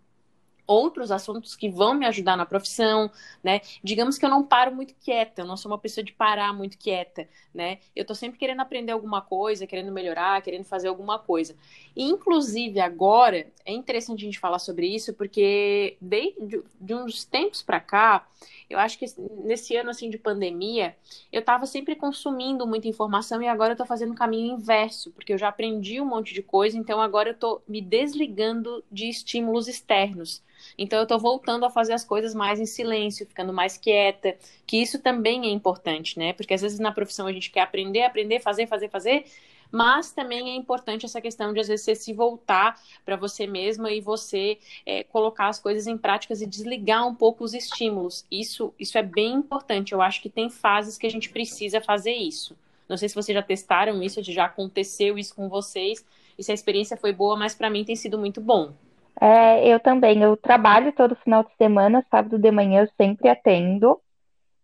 outros 0.66 1.10
assuntos 1.10 1.54
que 1.54 1.68
vão 1.68 1.94
me 1.94 2.06
ajudar 2.06 2.36
na 2.36 2.46
profissão, 2.46 3.10
né? 3.42 3.60
Digamos 3.82 4.18
que 4.18 4.24
eu 4.24 4.30
não 4.30 4.42
paro 4.42 4.74
muito 4.74 4.94
quieta, 4.94 5.42
eu 5.42 5.46
não 5.46 5.56
sou 5.56 5.70
uma 5.70 5.78
pessoa 5.78 6.04
de 6.04 6.12
parar 6.12 6.52
muito 6.52 6.78
quieta, 6.78 7.28
né? 7.52 7.78
Eu 7.94 8.04
tô 8.04 8.14
sempre 8.14 8.38
querendo 8.38 8.60
aprender 8.60 8.92
alguma 8.92 9.20
coisa, 9.20 9.66
querendo 9.66 9.92
melhorar, 9.92 10.42
querendo 10.42 10.64
fazer 10.64 10.88
alguma 10.88 11.18
coisa. 11.18 11.54
E, 11.94 12.04
inclusive, 12.04 12.80
agora, 12.80 13.46
é 13.64 13.72
interessante 13.72 14.22
a 14.22 14.24
gente 14.24 14.38
falar 14.38 14.58
sobre 14.58 14.86
isso, 14.86 15.12
porque 15.14 15.96
desde 16.00 16.62
de 16.80 16.94
uns 16.94 17.24
tempos 17.24 17.62
para 17.62 17.80
cá, 17.80 18.26
eu 18.68 18.78
acho 18.78 18.98
que 18.98 19.06
nesse 19.44 19.76
ano, 19.76 19.90
assim, 19.90 20.08
de 20.10 20.18
pandemia, 20.18 20.96
eu 21.32 21.42
tava 21.42 21.66
sempre 21.66 21.94
consumindo 21.94 22.66
muita 22.66 22.88
informação 22.88 23.42
e 23.42 23.48
agora 23.48 23.72
eu 23.72 23.76
tô 23.76 23.84
fazendo 23.84 24.12
o 24.12 24.16
caminho 24.16 24.54
inverso, 24.54 25.12
porque 25.12 25.32
eu 25.32 25.38
já 25.38 25.48
aprendi 25.48 26.00
um 26.00 26.06
monte 26.06 26.34
de 26.34 26.42
coisa, 26.42 26.76
então 26.76 27.00
agora 27.00 27.30
eu 27.30 27.34
tô 27.34 27.62
me 27.68 27.80
desligando 27.80 28.84
de 28.90 29.08
estímulos 29.08 29.68
externos. 29.68 30.42
Então 30.76 30.98
eu 30.98 31.04
estou 31.04 31.18
voltando 31.18 31.64
a 31.64 31.70
fazer 31.70 31.92
as 31.92 32.04
coisas 32.04 32.34
mais 32.34 32.60
em 32.60 32.66
silêncio, 32.66 33.26
ficando 33.26 33.52
mais 33.52 33.76
quieta, 33.76 34.36
que 34.66 34.76
isso 34.76 34.98
também 34.98 35.46
é 35.46 35.50
importante, 35.50 36.18
né? 36.18 36.32
Porque 36.32 36.54
às 36.54 36.62
vezes 36.62 36.78
na 36.78 36.92
profissão 36.92 37.26
a 37.26 37.32
gente 37.32 37.50
quer 37.50 37.60
aprender, 37.60 38.02
aprender, 38.02 38.40
fazer, 38.40 38.66
fazer, 38.66 38.88
fazer, 38.88 39.24
mas 39.70 40.12
também 40.12 40.50
é 40.50 40.54
importante 40.54 41.04
essa 41.04 41.20
questão 41.20 41.52
de 41.52 41.58
às 41.58 41.66
vezes 41.66 41.84
você 41.84 41.96
se 41.96 42.12
voltar 42.12 42.80
para 43.04 43.16
você 43.16 43.44
mesma 43.46 43.90
e 43.90 44.00
você 44.00 44.58
é, 44.86 45.02
colocar 45.02 45.48
as 45.48 45.58
coisas 45.58 45.88
em 45.88 45.98
práticas 45.98 46.40
e 46.40 46.46
desligar 46.46 47.06
um 47.06 47.14
pouco 47.14 47.42
os 47.42 47.54
estímulos. 47.54 48.24
Isso, 48.30 48.72
isso 48.78 48.96
é 48.96 49.02
bem 49.02 49.34
importante. 49.34 49.92
Eu 49.92 50.00
acho 50.00 50.22
que 50.22 50.30
tem 50.30 50.48
fases 50.48 50.96
que 50.96 51.06
a 51.06 51.10
gente 51.10 51.28
precisa 51.28 51.80
fazer 51.80 52.12
isso. 52.12 52.56
Não 52.88 52.96
sei 52.96 53.08
se 53.08 53.14
vocês 53.14 53.34
já 53.34 53.42
testaram 53.42 54.02
isso, 54.02 54.22
já 54.22 54.44
aconteceu 54.44 55.18
isso 55.18 55.34
com 55.34 55.48
vocês, 55.48 56.04
e 56.38 56.44
se 56.44 56.50
a 56.50 56.54
experiência 56.54 56.96
foi 56.96 57.12
boa, 57.12 57.36
mas 57.36 57.54
para 57.54 57.70
mim 57.70 57.84
tem 57.84 57.96
sido 57.96 58.18
muito 58.18 58.40
bom. 58.40 58.72
É, 59.20 59.68
eu 59.68 59.78
também, 59.80 60.22
eu 60.22 60.36
trabalho 60.36 60.92
todo 60.92 61.16
final 61.16 61.44
de 61.44 61.54
semana, 61.56 62.04
sábado 62.10 62.38
de 62.38 62.50
manhã 62.50 62.82
eu 62.82 62.88
sempre 62.96 63.28
atendo, 63.28 64.00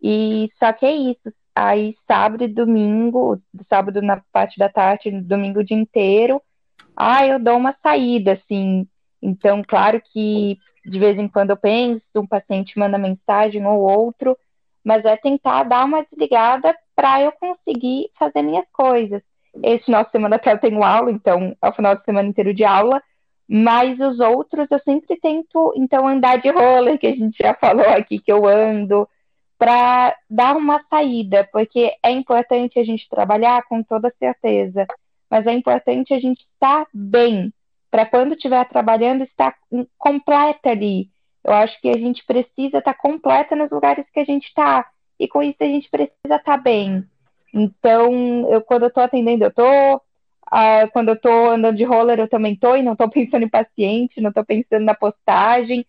e 0.02 0.50
só 0.58 0.72
que 0.72 0.84
é 0.84 0.92
isso, 0.92 1.32
aí 1.54 1.94
sábado 2.06 2.42
e 2.42 2.48
domingo, 2.48 3.40
sábado 3.68 4.02
na 4.02 4.22
parte 4.32 4.58
da 4.58 4.68
tarde, 4.68 5.10
domingo 5.20 5.60
o 5.60 5.64
dia 5.64 5.76
inteiro, 5.76 6.42
ah, 6.96 7.24
eu 7.26 7.38
dou 7.38 7.56
uma 7.56 7.76
saída, 7.82 8.32
assim, 8.32 8.86
então, 9.22 9.62
claro 9.66 10.02
que 10.12 10.58
de 10.84 10.98
vez 10.98 11.18
em 11.18 11.28
quando 11.28 11.50
eu 11.50 11.56
penso, 11.56 12.02
um 12.16 12.26
paciente 12.26 12.78
manda 12.78 12.98
mensagem 12.98 13.64
ou 13.66 13.80
outro, 13.80 14.36
mas 14.82 15.04
é 15.04 15.16
tentar 15.16 15.64
dar 15.64 15.84
uma 15.84 16.02
desligada 16.04 16.74
para 16.96 17.22
eu 17.22 17.32
conseguir 17.32 18.10
fazer 18.18 18.42
minhas 18.42 18.64
coisas. 18.72 19.22
Esse 19.62 19.84
final 19.84 20.04
de 20.04 20.10
semana 20.10 20.36
até 20.36 20.52
eu 20.52 20.58
tenho 20.58 20.82
aula, 20.82 21.10
então 21.10 21.54
é 21.60 21.68
o 21.68 21.72
final 21.72 21.96
de 21.96 22.04
semana 22.04 22.28
inteiro 22.28 22.54
de 22.54 22.64
aula, 22.64 23.02
mas 23.52 23.98
os 23.98 24.20
outros 24.20 24.68
eu 24.70 24.78
sempre 24.78 25.18
tento, 25.18 25.72
então, 25.74 26.06
andar 26.06 26.38
de 26.38 26.48
roller, 26.48 26.96
que 26.96 27.08
a 27.08 27.16
gente 27.16 27.36
já 27.36 27.52
falou 27.52 27.84
aqui 27.88 28.20
que 28.20 28.30
eu 28.30 28.46
ando, 28.46 29.08
para 29.58 30.16
dar 30.30 30.56
uma 30.56 30.80
saída, 30.88 31.48
porque 31.52 31.92
é 32.00 32.12
importante 32.12 32.78
a 32.78 32.84
gente 32.84 33.08
trabalhar 33.08 33.64
com 33.64 33.82
toda 33.82 34.14
certeza, 34.20 34.86
mas 35.28 35.48
é 35.48 35.52
importante 35.52 36.14
a 36.14 36.20
gente 36.20 36.46
estar 36.54 36.86
bem, 36.94 37.52
para 37.90 38.06
quando 38.06 38.34
estiver 38.34 38.64
trabalhando, 38.68 39.24
estar 39.24 39.56
completa 39.98 40.70
ali. 40.70 41.10
Eu 41.42 41.52
acho 41.52 41.80
que 41.80 41.88
a 41.88 41.98
gente 41.98 42.24
precisa 42.24 42.78
estar 42.78 42.94
completa 42.94 43.56
nos 43.56 43.68
lugares 43.72 44.06
que 44.14 44.20
a 44.20 44.24
gente 44.24 44.46
está, 44.46 44.86
e 45.18 45.26
com 45.26 45.42
isso 45.42 45.58
a 45.58 45.64
gente 45.64 45.90
precisa 45.90 46.36
estar 46.36 46.56
bem. 46.56 47.04
Então, 47.52 48.48
eu, 48.48 48.62
quando 48.62 48.82
eu 48.82 48.88
estou 48.88 49.02
atendendo, 49.02 49.42
eu 49.42 49.48
estou 49.48 50.00
ah, 50.50 50.88
quando 50.92 51.08
eu 51.08 51.14
estou 51.14 51.50
andando 51.50 51.76
de 51.76 51.84
roller, 51.84 52.18
eu 52.18 52.28
também 52.28 52.54
estou 52.54 52.76
e 52.76 52.82
não 52.82 52.92
estou 52.92 53.08
pensando 53.10 53.44
em 53.44 53.48
paciente, 53.48 54.20
não 54.20 54.30
estou 54.30 54.44
pensando 54.44 54.84
na 54.84 54.94
postagem. 54.94 55.86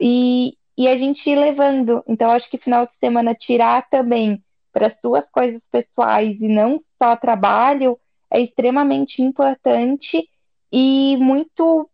E, 0.00 0.56
e 0.76 0.88
a 0.88 0.96
gente 0.96 1.28
ir 1.28 1.36
levando. 1.36 2.02
Então, 2.08 2.30
acho 2.30 2.48
que 2.50 2.58
final 2.58 2.86
de 2.86 2.92
semana 2.98 3.34
tirar 3.34 3.88
também 3.90 4.42
para 4.72 4.96
suas 5.00 5.28
coisas 5.30 5.60
pessoais 5.70 6.40
e 6.40 6.48
não 6.48 6.82
só 6.98 7.14
trabalho 7.14 7.98
é 8.30 8.40
extremamente 8.40 9.20
importante 9.20 10.26
e 10.72 11.16
muito 11.18 11.90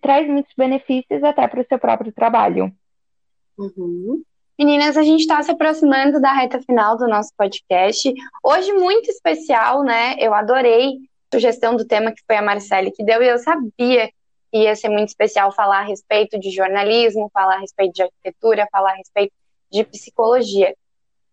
traz 0.00 0.26
muitos 0.26 0.52
benefícios 0.56 1.22
até 1.22 1.46
para 1.46 1.60
o 1.60 1.66
seu 1.68 1.78
próprio 1.78 2.12
trabalho. 2.12 2.72
Uhum. 3.56 4.22
Meninas, 4.58 4.96
a 4.96 5.02
gente 5.02 5.20
está 5.20 5.40
se 5.42 5.50
aproximando 5.50 6.20
da 6.20 6.32
reta 6.32 6.60
final 6.62 6.96
do 6.96 7.06
nosso 7.06 7.30
podcast. 7.36 8.12
Hoje, 8.42 8.72
muito 8.72 9.08
especial, 9.10 9.84
né? 9.84 10.16
Eu 10.18 10.34
adorei 10.34 10.96
sugestão 11.32 11.76
do 11.76 11.84
tema 11.84 12.12
que 12.12 12.22
foi 12.26 12.36
a 12.36 12.42
Marcele 12.42 12.90
que 12.90 13.04
deu, 13.04 13.22
e 13.22 13.28
eu 13.28 13.38
sabia 13.38 14.10
que 14.50 14.58
ia 14.58 14.74
ser 14.76 14.88
muito 14.88 15.08
especial 15.08 15.52
falar 15.52 15.80
a 15.80 15.84
respeito 15.84 16.38
de 16.38 16.50
jornalismo, 16.50 17.30
falar 17.32 17.56
a 17.56 17.60
respeito 17.60 17.94
de 17.94 18.02
arquitetura, 18.02 18.68
falar 18.70 18.92
a 18.92 18.96
respeito 18.96 19.32
de 19.70 19.84
psicologia. 19.84 20.74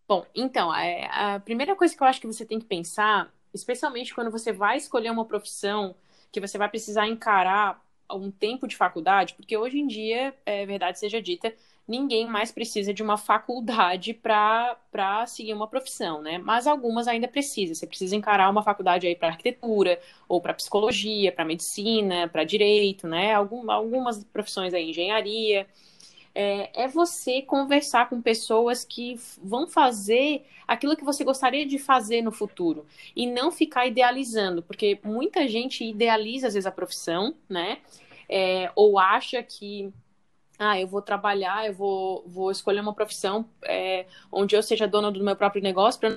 Bom, 0.08 0.26
então, 0.36 0.74
é, 0.76 1.08
a 1.12 1.40
primeira 1.40 1.76
coisa 1.76 1.96
que 1.96 2.02
eu 2.02 2.08
acho 2.08 2.20
que 2.20 2.28
você 2.28 2.46
tem 2.46 2.60
que 2.60 2.66
pensar, 2.66 3.32
especialmente 3.54 4.14
quando 4.14 4.32
você 4.32 4.52
vai 4.52 4.78
escolher 4.78 5.12
uma 5.12 5.26
profissão 5.26 5.96
que 6.32 6.42
você 6.42 6.58
vai 6.58 6.68
precisar 6.68 7.08
encarar 7.08 7.82
um 8.12 8.30
tempo 8.30 8.68
de 8.68 8.76
faculdade, 8.76 9.34
porque 9.36 9.56
hoje 9.56 9.80
em 9.80 9.88
dia, 9.88 10.34
é 10.46 10.66
verdade 10.66 11.00
seja 11.00 11.22
dita, 11.22 11.54
ninguém 11.88 12.28
mais 12.28 12.52
precisa 12.52 12.94
de 12.94 13.04
uma 13.04 13.18
faculdade 13.18 14.14
para 14.14 15.26
seguir 15.28 15.54
uma 15.54 15.68
profissão, 15.68 16.22
né? 16.22 16.38
Mas 16.38 16.66
algumas 16.66 17.08
ainda 17.08 17.28
precisam. 17.28 17.76
Você 17.76 17.86
precisa 17.86 18.16
encarar 18.16 18.50
uma 18.50 18.64
faculdade 18.64 19.06
aí 19.06 19.16
para 19.16 19.30
arquitetura, 19.30 20.00
ou 20.28 20.42
para 20.42 20.54
psicologia, 20.54 21.32
para 21.32 21.46
medicina, 21.46 22.28
para 22.28 22.44
direito, 22.44 23.08
né? 23.08 23.34
Algum, 23.34 23.70
algumas 23.70 24.24
profissões 24.24 24.74
aí, 24.74 24.90
engenharia. 24.90 25.68
É, 26.36 26.86
é, 26.86 26.88
você 26.88 27.44
conversar 27.44 28.10
com 28.10 28.20
pessoas 28.20 28.84
que 28.84 29.16
vão 29.44 29.68
fazer 29.68 30.44
aquilo 30.68 30.96
que 30.96 31.04
você 31.04 31.24
gostaria 31.24 31.64
de 31.64 31.78
fazer 31.78 32.24
no 32.24 32.32
futuro 32.32 32.88
e 33.16 33.28
não 33.28 33.52
ficar 33.52 33.86
idealizando, 33.86 34.64
porque 34.64 35.00
muita 35.04 35.48
gente 35.48 35.84
idealiza 35.84 36.48
às 36.48 36.56
vezes 36.56 36.66
a 36.66 36.72
profissão, 36.72 37.36
né? 37.48 37.80
É, 38.28 38.72
ou 38.76 38.98
acha 38.98 39.44
que 39.44 39.94
ah, 40.64 40.80
eu 40.80 40.88
vou 40.88 41.02
trabalhar, 41.02 41.68
eu 41.68 41.74
vou, 41.74 42.24
vou 42.28 42.52
escolher 42.52 42.80
uma 42.80 42.94
profissão 42.94 43.50
é, 43.64 44.08
onde 44.32 44.56
eu 44.56 44.64
seja 44.64 44.88
dona 44.88 45.12
do 45.12 45.24
meu 45.24 45.36
próprio 45.36 45.62
negócio. 45.62 46.00
Pra... 46.00 46.16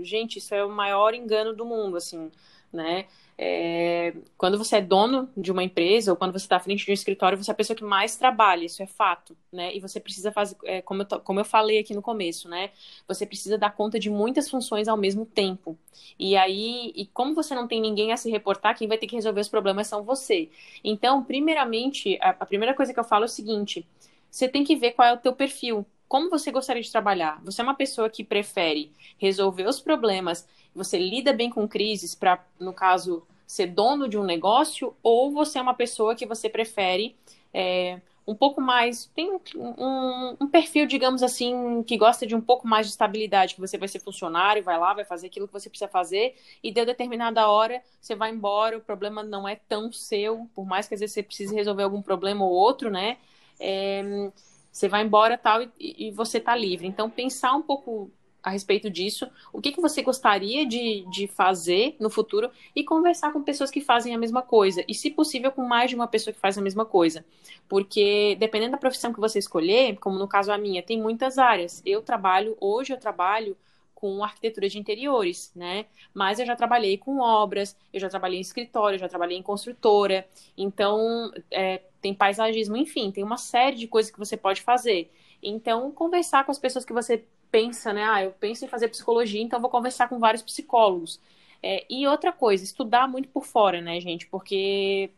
Gente, 0.00 0.38
isso 0.38 0.54
é 0.54 0.64
o 0.64 0.70
maior 0.70 1.14
engano 1.14 1.54
do 1.54 1.64
mundo, 1.64 1.96
assim, 1.96 2.30
né? 2.72 3.06
É, 3.36 4.14
quando 4.36 4.56
você 4.56 4.76
é 4.76 4.80
dono 4.80 5.28
de 5.36 5.50
uma 5.50 5.64
empresa 5.64 6.12
ou 6.12 6.16
quando 6.16 6.32
você 6.32 6.44
está 6.44 6.56
à 6.56 6.60
frente 6.60 6.84
de 6.84 6.90
um 6.90 6.94
escritório, 6.94 7.36
você 7.36 7.50
é 7.50 7.52
a 7.52 7.56
pessoa 7.56 7.76
que 7.76 7.82
mais 7.82 8.14
trabalha, 8.14 8.64
isso 8.64 8.82
é 8.82 8.86
fato, 8.86 9.36
né? 9.52 9.74
E 9.74 9.80
você 9.80 9.98
precisa 9.98 10.30
fazer, 10.30 10.56
é, 10.64 10.80
como, 10.82 11.02
eu, 11.02 11.20
como 11.20 11.40
eu 11.40 11.44
falei 11.44 11.78
aqui 11.78 11.94
no 11.94 12.02
começo, 12.02 12.48
né? 12.48 12.70
Você 13.08 13.26
precisa 13.26 13.58
dar 13.58 13.70
conta 13.74 13.98
de 13.98 14.10
muitas 14.10 14.48
funções 14.48 14.86
ao 14.86 14.96
mesmo 14.96 15.26
tempo. 15.26 15.76
E 16.18 16.36
aí, 16.36 16.92
e 16.94 17.06
como 17.06 17.34
você 17.34 17.54
não 17.54 17.66
tem 17.66 17.80
ninguém 17.80 18.12
a 18.12 18.16
se 18.16 18.30
reportar, 18.30 18.76
quem 18.76 18.86
vai 18.86 18.98
ter 18.98 19.06
que 19.06 19.16
resolver 19.16 19.40
os 19.40 19.48
problemas 19.48 19.86
são 19.86 20.02
você. 20.02 20.48
Então, 20.84 21.24
primeiramente, 21.24 22.18
a, 22.20 22.30
a 22.30 22.46
primeira 22.46 22.74
coisa 22.74 22.92
que 22.94 23.00
eu 23.00 23.04
falo 23.04 23.24
é 23.24 23.26
o 23.26 23.28
seguinte: 23.28 23.86
você 24.30 24.48
tem 24.48 24.64
que 24.64 24.76
ver 24.76 24.92
qual 24.92 25.08
é 25.08 25.12
o 25.12 25.18
teu 25.18 25.32
perfil 25.32 25.84
como 26.12 26.28
você 26.28 26.52
gostaria 26.52 26.82
de 26.82 26.92
trabalhar? 26.92 27.40
Você 27.42 27.62
é 27.62 27.64
uma 27.64 27.74
pessoa 27.74 28.10
que 28.10 28.22
prefere 28.22 28.92
resolver 29.16 29.66
os 29.66 29.80
problemas, 29.80 30.46
você 30.74 30.98
lida 30.98 31.32
bem 31.32 31.48
com 31.48 31.66
crises 31.66 32.14
para, 32.14 32.44
no 32.60 32.74
caso, 32.74 33.26
ser 33.46 33.68
dono 33.68 34.06
de 34.06 34.18
um 34.18 34.22
negócio 34.22 34.94
ou 35.02 35.32
você 35.32 35.58
é 35.58 35.62
uma 35.62 35.72
pessoa 35.72 36.14
que 36.14 36.26
você 36.26 36.50
prefere 36.50 37.16
é, 37.50 37.98
um 38.26 38.34
pouco 38.34 38.60
mais. 38.60 39.06
Tem 39.14 39.32
um, 39.56 40.36
um, 40.38 40.46
perfil, 40.48 40.84
digamos 40.84 41.22
assim, 41.22 41.82
que 41.82 41.96
gosta 41.96 42.26
de 42.26 42.36
um 42.36 42.42
pouco 42.42 42.68
mais 42.68 42.88
de 42.88 42.92
estabilidade, 42.92 43.54
que 43.54 43.60
você 43.62 43.78
vai 43.78 43.88
ser 43.88 44.00
funcionário, 44.00 44.62
vai 44.62 44.78
lá, 44.78 44.92
vai 44.92 45.06
fazer 45.06 45.28
aquilo 45.28 45.46
que 45.46 45.54
você 45.54 45.70
precisa 45.70 45.88
fazer, 45.88 46.36
e 46.62 46.70
deu 46.70 46.84
determinada 46.84 47.48
hora, 47.48 47.82
você 47.98 48.14
vai 48.14 48.30
embora, 48.30 48.76
o 48.76 48.82
problema 48.82 49.22
não 49.22 49.48
é 49.48 49.56
tão 49.56 49.90
seu, 49.90 50.46
por 50.54 50.66
mais 50.66 50.86
que 50.86 50.92
às 50.92 51.00
vezes 51.00 51.14
você 51.14 51.22
precise 51.22 51.54
resolver 51.54 51.84
algum 51.84 52.02
problema 52.02 52.44
ou 52.44 52.50
outro, 52.50 52.90
né? 52.90 53.16
É, 53.58 54.30
você 54.72 54.88
vai 54.88 55.04
embora 55.04 55.36
tal 55.36 55.62
e, 55.62 55.70
e 55.78 56.10
você 56.10 56.40
tá 56.40 56.56
livre. 56.56 56.86
Então, 56.86 57.10
pensar 57.10 57.54
um 57.54 57.62
pouco 57.62 58.10
a 58.42 58.50
respeito 58.50 58.90
disso, 58.90 59.30
o 59.52 59.60
que, 59.60 59.70
que 59.70 59.80
você 59.80 60.02
gostaria 60.02 60.66
de, 60.66 61.06
de 61.12 61.28
fazer 61.28 61.94
no 62.00 62.10
futuro 62.10 62.50
e 62.74 62.82
conversar 62.82 63.32
com 63.32 63.40
pessoas 63.42 63.70
que 63.70 63.80
fazem 63.80 64.14
a 64.14 64.18
mesma 64.18 64.42
coisa. 64.42 64.84
E, 64.88 64.94
se 64.94 65.10
possível, 65.10 65.52
com 65.52 65.62
mais 65.62 65.90
de 65.90 65.94
uma 65.94 66.08
pessoa 66.08 66.34
que 66.34 66.40
faz 66.40 66.58
a 66.58 66.62
mesma 66.62 66.84
coisa. 66.84 67.24
Porque, 67.68 68.36
dependendo 68.40 68.72
da 68.72 68.78
profissão 68.78 69.12
que 69.12 69.20
você 69.20 69.38
escolher, 69.38 69.96
como 69.98 70.18
no 70.18 70.26
caso 70.26 70.50
a 70.50 70.58
minha, 70.58 70.82
tem 70.82 71.00
muitas 71.00 71.38
áreas. 71.38 71.80
Eu 71.86 72.02
trabalho, 72.02 72.56
hoje 72.60 72.92
eu 72.92 72.98
trabalho 72.98 73.56
com 73.94 74.24
arquitetura 74.24 74.68
de 74.68 74.80
interiores, 74.80 75.52
né? 75.54 75.86
Mas 76.12 76.40
eu 76.40 76.46
já 76.46 76.56
trabalhei 76.56 76.98
com 76.98 77.20
obras, 77.20 77.76
eu 77.92 78.00
já 78.00 78.08
trabalhei 78.08 78.38
em 78.38 78.40
escritório, 78.40 78.96
eu 78.96 79.00
já 79.00 79.08
trabalhei 79.08 79.38
em 79.38 79.42
construtora. 79.42 80.26
Então, 80.56 81.30
é, 81.48 81.82
tem 82.02 82.12
paisagismo, 82.12 82.76
enfim, 82.76 83.10
tem 83.10 83.22
uma 83.24 83.38
série 83.38 83.76
de 83.76 83.86
coisas 83.86 84.10
que 84.10 84.18
você 84.18 84.36
pode 84.36 84.60
fazer. 84.60 85.10
Então, 85.42 85.90
conversar 85.92 86.44
com 86.44 86.50
as 86.50 86.58
pessoas 86.58 86.84
que 86.84 86.92
você 86.92 87.24
pensa, 87.50 87.92
né? 87.92 88.04
Ah, 88.04 88.24
eu 88.24 88.32
penso 88.32 88.64
em 88.64 88.68
fazer 88.68 88.88
psicologia, 88.88 89.40
então 89.40 89.60
vou 89.60 89.70
conversar 89.70 90.08
com 90.08 90.18
vários 90.18 90.42
psicólogos. 90.42 91.20
É, 91.62 91.86
e 91.88 92.06
outra 92.06 92.32
coisa, 92.32 92.64
estudar 92.64 93.08
muito 93.08 93.28
por 93.28 93.44
fora, 93.44 93.80
né, 93.80 94.00
gente? 94.00 94.26
Porque 94.26 95.10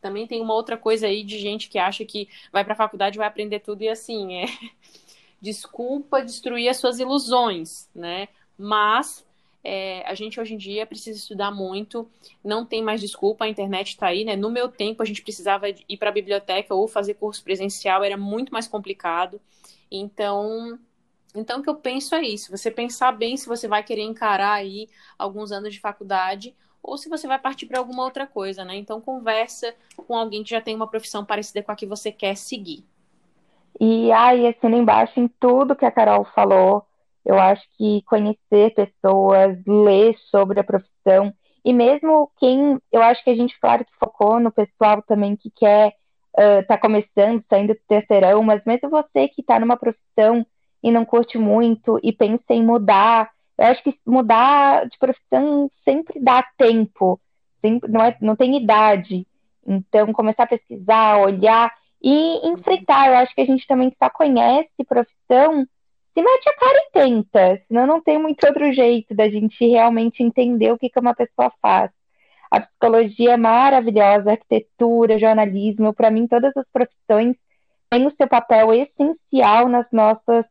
também 0.00 0.26
tem 0.26 0.40
uma 0.40 0.54
outra 0.54 0.76
coisa 0.76 1.06
aí 1.06 1.22
de 1.22 1.38
gente 1.38 1.68
que 1.68 1.78
acha 1.78 2.04
que 2.04 2.28
vai 2.52 2.64
para 2.64 2.72
a 2.72 2.76
faculdade 2.76 3.16
vai 3.16 3.26
aprender 3.26 3.60
tudo 3.60 3.82
e 3.82 3.88
assim, 3.88 4.34
é 4.34 4.46
desculpa 5.40 6.24
destruir 6.24 6.68
as 6.68 6.78
suas 6.78 6.98
ilusões, 6.98 7.88
né? 7.94 8.28
Mas 8.58 9.24
é, 9.64 10.02
a 10.06 10.14
gente 10.14 10.40
hoje 10.40 10.54
em 10.54 10.56
dia 10.56 10.86
precisa 10.86 11.18
estudar 11.18 11.50
muito, 11.50 12.08
não 12.44 12.64
tem 12.64 12.82
mais 12.82 13.00
desculpa, 13.00 13.44
a 13.44 13.48
internet 13.48 13.90
está 13.90 14.08
aí, 14.08 14.24
né? 14.24 14.34
No 14.34 14.50
meu 14.50 14.68
tempo 14.68 15.02
a 15.02 15.06
gente 15.06 15.22
precisava 15.22 15.68
ir 15.68 15.96
para 15.96 16.10
a 16.10 16.12
biblioteca 16.12 16.74
ou 16.74 16.88
fazer 16.88 17.14
curso 17.14 17.42
presencial, 17.44 18.02
era 18.02 18.16
muito 18.16 18.52
mais 18.52 18.66
complicado. 18.66 19.40
Então, 19.90 20.78
então, 21.34 21.60
o 21.60 21.62
que 21.62 21.70
eu 21.70 21.76
penso 21.76 22.14
é 22.14 22.22
isso: 22.22 22.50
você 22.50 22.70
pensar 22.70 23.12
bem 23.12 23.36
se 23.36 23.48
você 23.48 23.68
vai 23.68 23.82
querer 23.82 24.02
encarar 24.02 24.52
aí 24.52 24.88
alguns 25.18 25.52
anos 25.52 25.72
de 25.72 25.80
faculdade 25.80 26.54
ou 26.82 26.98
se 26.98 27.08
você 27.08 27.28
vai 27.28 27.38
partir 27.38 27.66
para 27.66 27.78
alguma 27.78 28.02
outra 28.02 28.26
coisa, 28.26 28.64
né? 28.64 28.76
Então, 28.76 29.00
conversa 29.00 29.72
com 29.96 30.16
alguém 30.16 30.42
que 30.42 30.50
já 30.50 30.60
tem 30.60 30.74
uma 30.74 30.88
profissão 30.88 31.24
parecida 31.24 31.62
com 31.62 31.70
a 31.70 31.76
que 31.76 31.86
você 31.86 32.10
quer 32.10 32.36
seguir. 32.36 32.84
E 33.80 34.10
aí, 34.12 34.46
assina 34.46 34.76
embaixo 34.76 35.20
em 35.20 35.28
tudo 35.28 35.76
que 35.76 35.84
a 35.84 35.90
Carol 35.90 36.24
falou. 36.34 36.84
Eu 37.24 37.38
acho 37.38 37.62
que 37.76 38.02
conhecer 38.02 38.74
pessoas, 38.74 39.56
ler 39.66 40.16
sobre 40.30 40.60
a 40.60 40.64
profissão, 40.64 41.32
e 41.64 41.72
mesmo 41.72 42.30
quem, 42.38 42.78
eu 42.90 43.02
acho 43.02 43.22
que 43.22 43.30
a 43.30 43.36
gente, 43.36 43.58
claro, 43.60 43.84
que 43.84 43.94
focou 43.98 44.40
no 44.40 44.50
pessoal 44.50 45.00
também 45.02 45.36
que 45.36 45.50
quer 45.50 45.94
estar 46.60 46.76
uh, 46.76 46.80
começando, 46.80 47.44
saindo 47.48 47.74
do 47.74 47.80
terceirão, 47.86 48.42
mas 48.42 48.62
mesmo 48.64 48.90
você 48.90 49.28
que 49.28 49.42
está 49.42 49.60
numa 49.60 49.76
profissão 49.76 50.44
e 50.82 50.90
não 50.90 51.04
curte 51.04 51.38
muito 51.38 52.00
e 52.02 52.12
pensa 52.12 52.42
em 52.50 52.64
mudar. 52.64 53.30
Eu 53.56 53.66
acho 53.66 53.82
que 53.84 53.96
mudar 54.04 54.88
de 54.88 54.98
profissão 54.98 55.70
sempre 55.84 56.18
dá 56.18 56.42
tempo, 56.56 57.20
sempre, 57.60 57.90
não, 57.90 58.02
é, 58.02 58.16
não 58.20 58.34
tem 58.34 58.56
idade. 58.56 59.26
Então, 59.64 60.12
começar 60.12 60.44
a 60.44 60.48
pesquisar, 60.48 61.18
olhar 61.18 61.72
e 62.02 62.48
enfrentar. 62.48 63.08
Eu 63.08 63.18
acho 63.18 63.32
que 63.34 63.42
a 63.42 63.46
gente 63.46 63.64
também 63.68 63.94
só 64.02 64.10
conhece 64.10 64.70
profissão 64.84 65.64
se 66.14 66.22
mete 66.22 66.48
a 66.48 66.56
cara 66.56 66.78
e 66.78 66.90
tenta, 66.92 67.62
senão 67.66 67.86
não 67.86 68.00
tem 68.00 68.18
muito 68.18 68.46
outro 68.46 68.72
jeito 68.72 69.14
da 69.14 69.28
gente 69.28 69.66
realmente 69.66 70.22
entender 70.22 70.70
o 70.70 70.78
que, 70.78 70.90
que 70.90 71.00
uma 71.00 71.14
pessoa 71.14 71.50
faz. 71.60 71.90
A 72.50 72.60
psicologia 72.60 73.32
é 73.32 73.36
maravilhosa, 73.36 74.32
arquitetura, 74.32 75.18
jornalismo, 75.18 75.94
para 75.94 76.10
mim 76.10 76.26
todas 76.26 76.54
as 76.54 76.66
profissões 76.70 77.34
têm 77.88 78.06
o 78.06 78.14
seu 78.14 78.28
papel 78.28 78.74
essencial 78.74 79.68
nas 79.68 79.86
nossas 79.90 80.44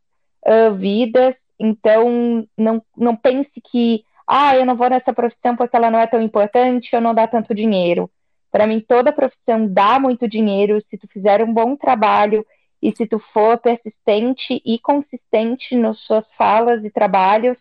uh, 0.45 0.74
vidas. 0.76 1.36
Então, 1.60 2.47
não, 2.58 2.82
não 2.97 3.15
pense 3.15 3.52
que, 3.71 4.04
ah, 4.28 4.56
eu 4.56 4.65
não 4.65 4.76
vou 4.76 4.89
nessa 4.89 5.13
profissão 5.13 5.56
porque 5.56 5.76
ela 5.76 5.91
não 5.91 6.00
é 6.00 6.08
tão 6.08 6.21
importante 6.21 6.95
ou 6.95 7.02
não 7.02 7.13
dá 7.13 7.28
tanto 7.28 7.54
dinheiro. 7.54 8.10
Para 8.52 8.65
mim, 8.65 8.80
toda 8.80 9.13
profissão 9.13 9.67
dá 9.67 10.00
muito 10.00 10.28
dinheiro 10.28 10.82
se 10.89 10.97
tu 10.97 11.08
fizer 11.08 11.43
um 11.43 11.54
bom 11.54 11.76
trabalho 11.76 12.43
e 12.82 12.96
se 12.96 13.06
tu 13.06 13.20
for 13.34 13.58
persistente 13.60 14.62
e 14.65 14.80
consistente 14.80 15.76
nas 15.76 16.00
suas 16.00 16.26
falas 16.38 16.84
e 16.84 16.89
trabalhos. 16.89 17.58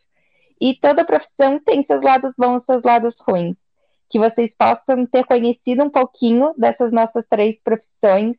E 0.60 0.74
toda 0.74 1.04
profissão 1.04 1.58
tem 1.60 1.84
seus 1.84 2.02
lados 2.02 2.32
bons 2.36 2.62
e 2.62 2.66
seus 2.66 2.82
lados 2.82 3.14
ruins. 3.26 3.56
Que 4.08 4.18
vocês 4.18 4.50
possam 4.58 5.06
ter 5.06 5.24
conhecido 5.24 5.84
um 5.84 5.90
pouquinho 5.90 6.52
dessas 6.56 6.92
nossas 6.92 7.24
três 7.28 7.56
profissões, 7.62 8.36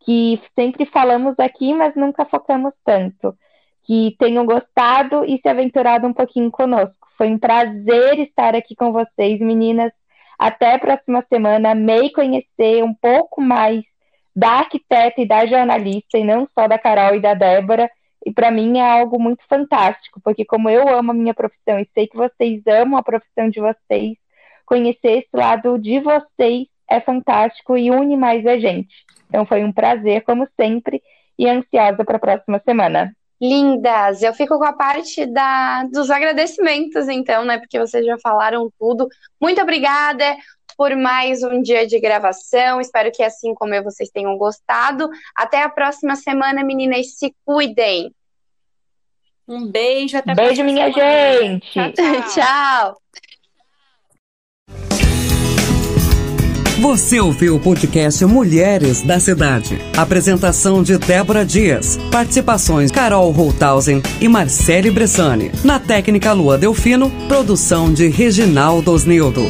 que 0.00 0.40
sempre 0.58 0.86
falamos 0.86 1.38
aqui, 1.38 1.74
mas 1.74 1.94
nunca 1.94 2.24
focamos 2.24 2.72
tanto 2.84 3.36
que 3.90 4.14
tenham 4.18 4.46
gostado 4.46 5.24
e 5.24 5.40
se 5.40 5.48
aventurado 5.48 6.06
um 6.06 6.12
pouquinho 6.12 6.50
conosco. 6.50 7.08
Foi 7.16 7.28
um 7.28 7.38
prazer 7.38 8.20
estar 8.20 8.54
aqui 8.54 8.74
com 8.74 8.92
vocês, 8.92 9.40
meninas. 9.40 9.92
Até 10.38 10.74
a 10.74 10.78
próxima 10.78 11.24
semana. 11.28 11.72
Amei 11.72 12.10
conhecer 12.10 12.82
um 12.82 12.94
pouco 12.94 13.40
mais 13.42 13.82
da 14.34 14.50
arquiteta 14.60 15.20
e 15.20 15.26
da 15.26 15.46
jornalista, 15.46 16.18
e 16.18 16.24
não 16.24 16.48
só 16.54 16.66
da 16.68 16.78
Carol 16.78 17.14
e 17.16 17.20
da 17.20 17.34
Débora. 17.34 17.90
E 18.24 18.32
para 18.32 18.50
mim 18.50 18.78
é 18.78 18.90
algo 18.90 19.18
muito 19.18 19.42
fantástico, 19.48 20.20
porque 20.22 20.44
como 20.44 20.68
eu 20.68 20.88
amo 20.88 21.10
a 21.10 21.14
minha 21.14 21.34
profissão 21.34 21.78
e 21.78 21.88
sei 21.94 22.06
que 22.06 22.16
vocês 22.16 22.62
amam 22.66 22.98
a 22.98 23.02
profissão 23.02 23.48
de 23.48 23.60
vocês, 23.60 24.16
conhecer 24.66 25.18
esse 25.18 25.30
lado 25.32 25.78
de 25.78 26.00
vocês 26.00 26.66
é 26.88 27.00
fantástico 27.00 27.76
e 27.76 27.90
une 27.90 28.16
mais 28.16 28.46
a 28.46 28.58
gente. 28.58 28.94
Então 29.28 29.46
foi 29.46 29.64
um 29.64 29.72
prazer, 29.72 30.22
como 30.22 30.46
sempre, 30.60 31.00
e 31.38 31.48
ansiosa 31.48 32.04
para 32.04 32.16
a 32.16 32.20
próxima 32.20 32.60
semana. 32.64 33.14
Lindas! 33.40 34.22
Eu 34.22 34.34
fico 34.34 34.58
com 34.58 34.64
a 34.64 34.72
parte 34.74 35.24
da, 35.24 35.84
dos 35.84 36.10
agradecimentos, 36.10 37.08
então, 37.08 37.42
né? 37.42 37.58
Porque 37.58 37.78
vocês 37.78 38.04
já 38.04 38.18
falaram 38.18 38.70
tudo. 38.78 39.08
Muito 39.40 39.62
obrigada 39.62 40.36
por 40.80 40.96
mais 40.96 41.42
um 41.42 41.60
dia 41.60 41.86
de 41.86 42.00
gravação. 42.00 42.80
Espero 42.80 43.12
que, 43.12 43.22
assim 43.22 43.54
como 43.54 43.74
eu, 43.74 43.84
vocês 43.84 44.08
tenham 44.08 44.34
gostado. 44.38 45.10
Até 45.36 45.62
a 45.62 45.68
próxima 45.68 46.16
semana, 46.16 46.64
meninas. 46.64 47.18
Se 47.18 47.34
cuidem. 47.44 48.10
Um 49.46 49.70
beijo, 49.70 50.16
até 50.16 50.34
Beijo, 50.34 50.64
minha 50.64 50.90
semana. 50.90 51.38
gente. 51.42 51.70
tchau. 51.70 51.92
tchau. 51.92 52.24
tchau. 52.32 52.96
Você 56.80 57.20
ouviu 57.20 57.56
o 57.56 57.60
podcast 57.60 58.24
Mulheres 58.24 59.02
da 59.02 59.20
Cidade. 59.20 59.76
Apresentação 59.98 60.82
de 60.82 60.96
Débora 60.96 61.44
Dias. 61.44 61.98
Participações 62.10 62.90
Carol 62.90 63.30
Holthausen 63.32 64.00
e 64.18 64.26
Marcele 64.26 64.90
Bressani. 64.90 65.52
Na 65.62 65.78
técnica 65.78 66.32
Lua 66.32 66.56
Delfino, 66.56 67.10
produção 67.28 67.92
de 67.92 68.08
Reginaldo 68.08 68.90
Osnildo. 68.90 69.42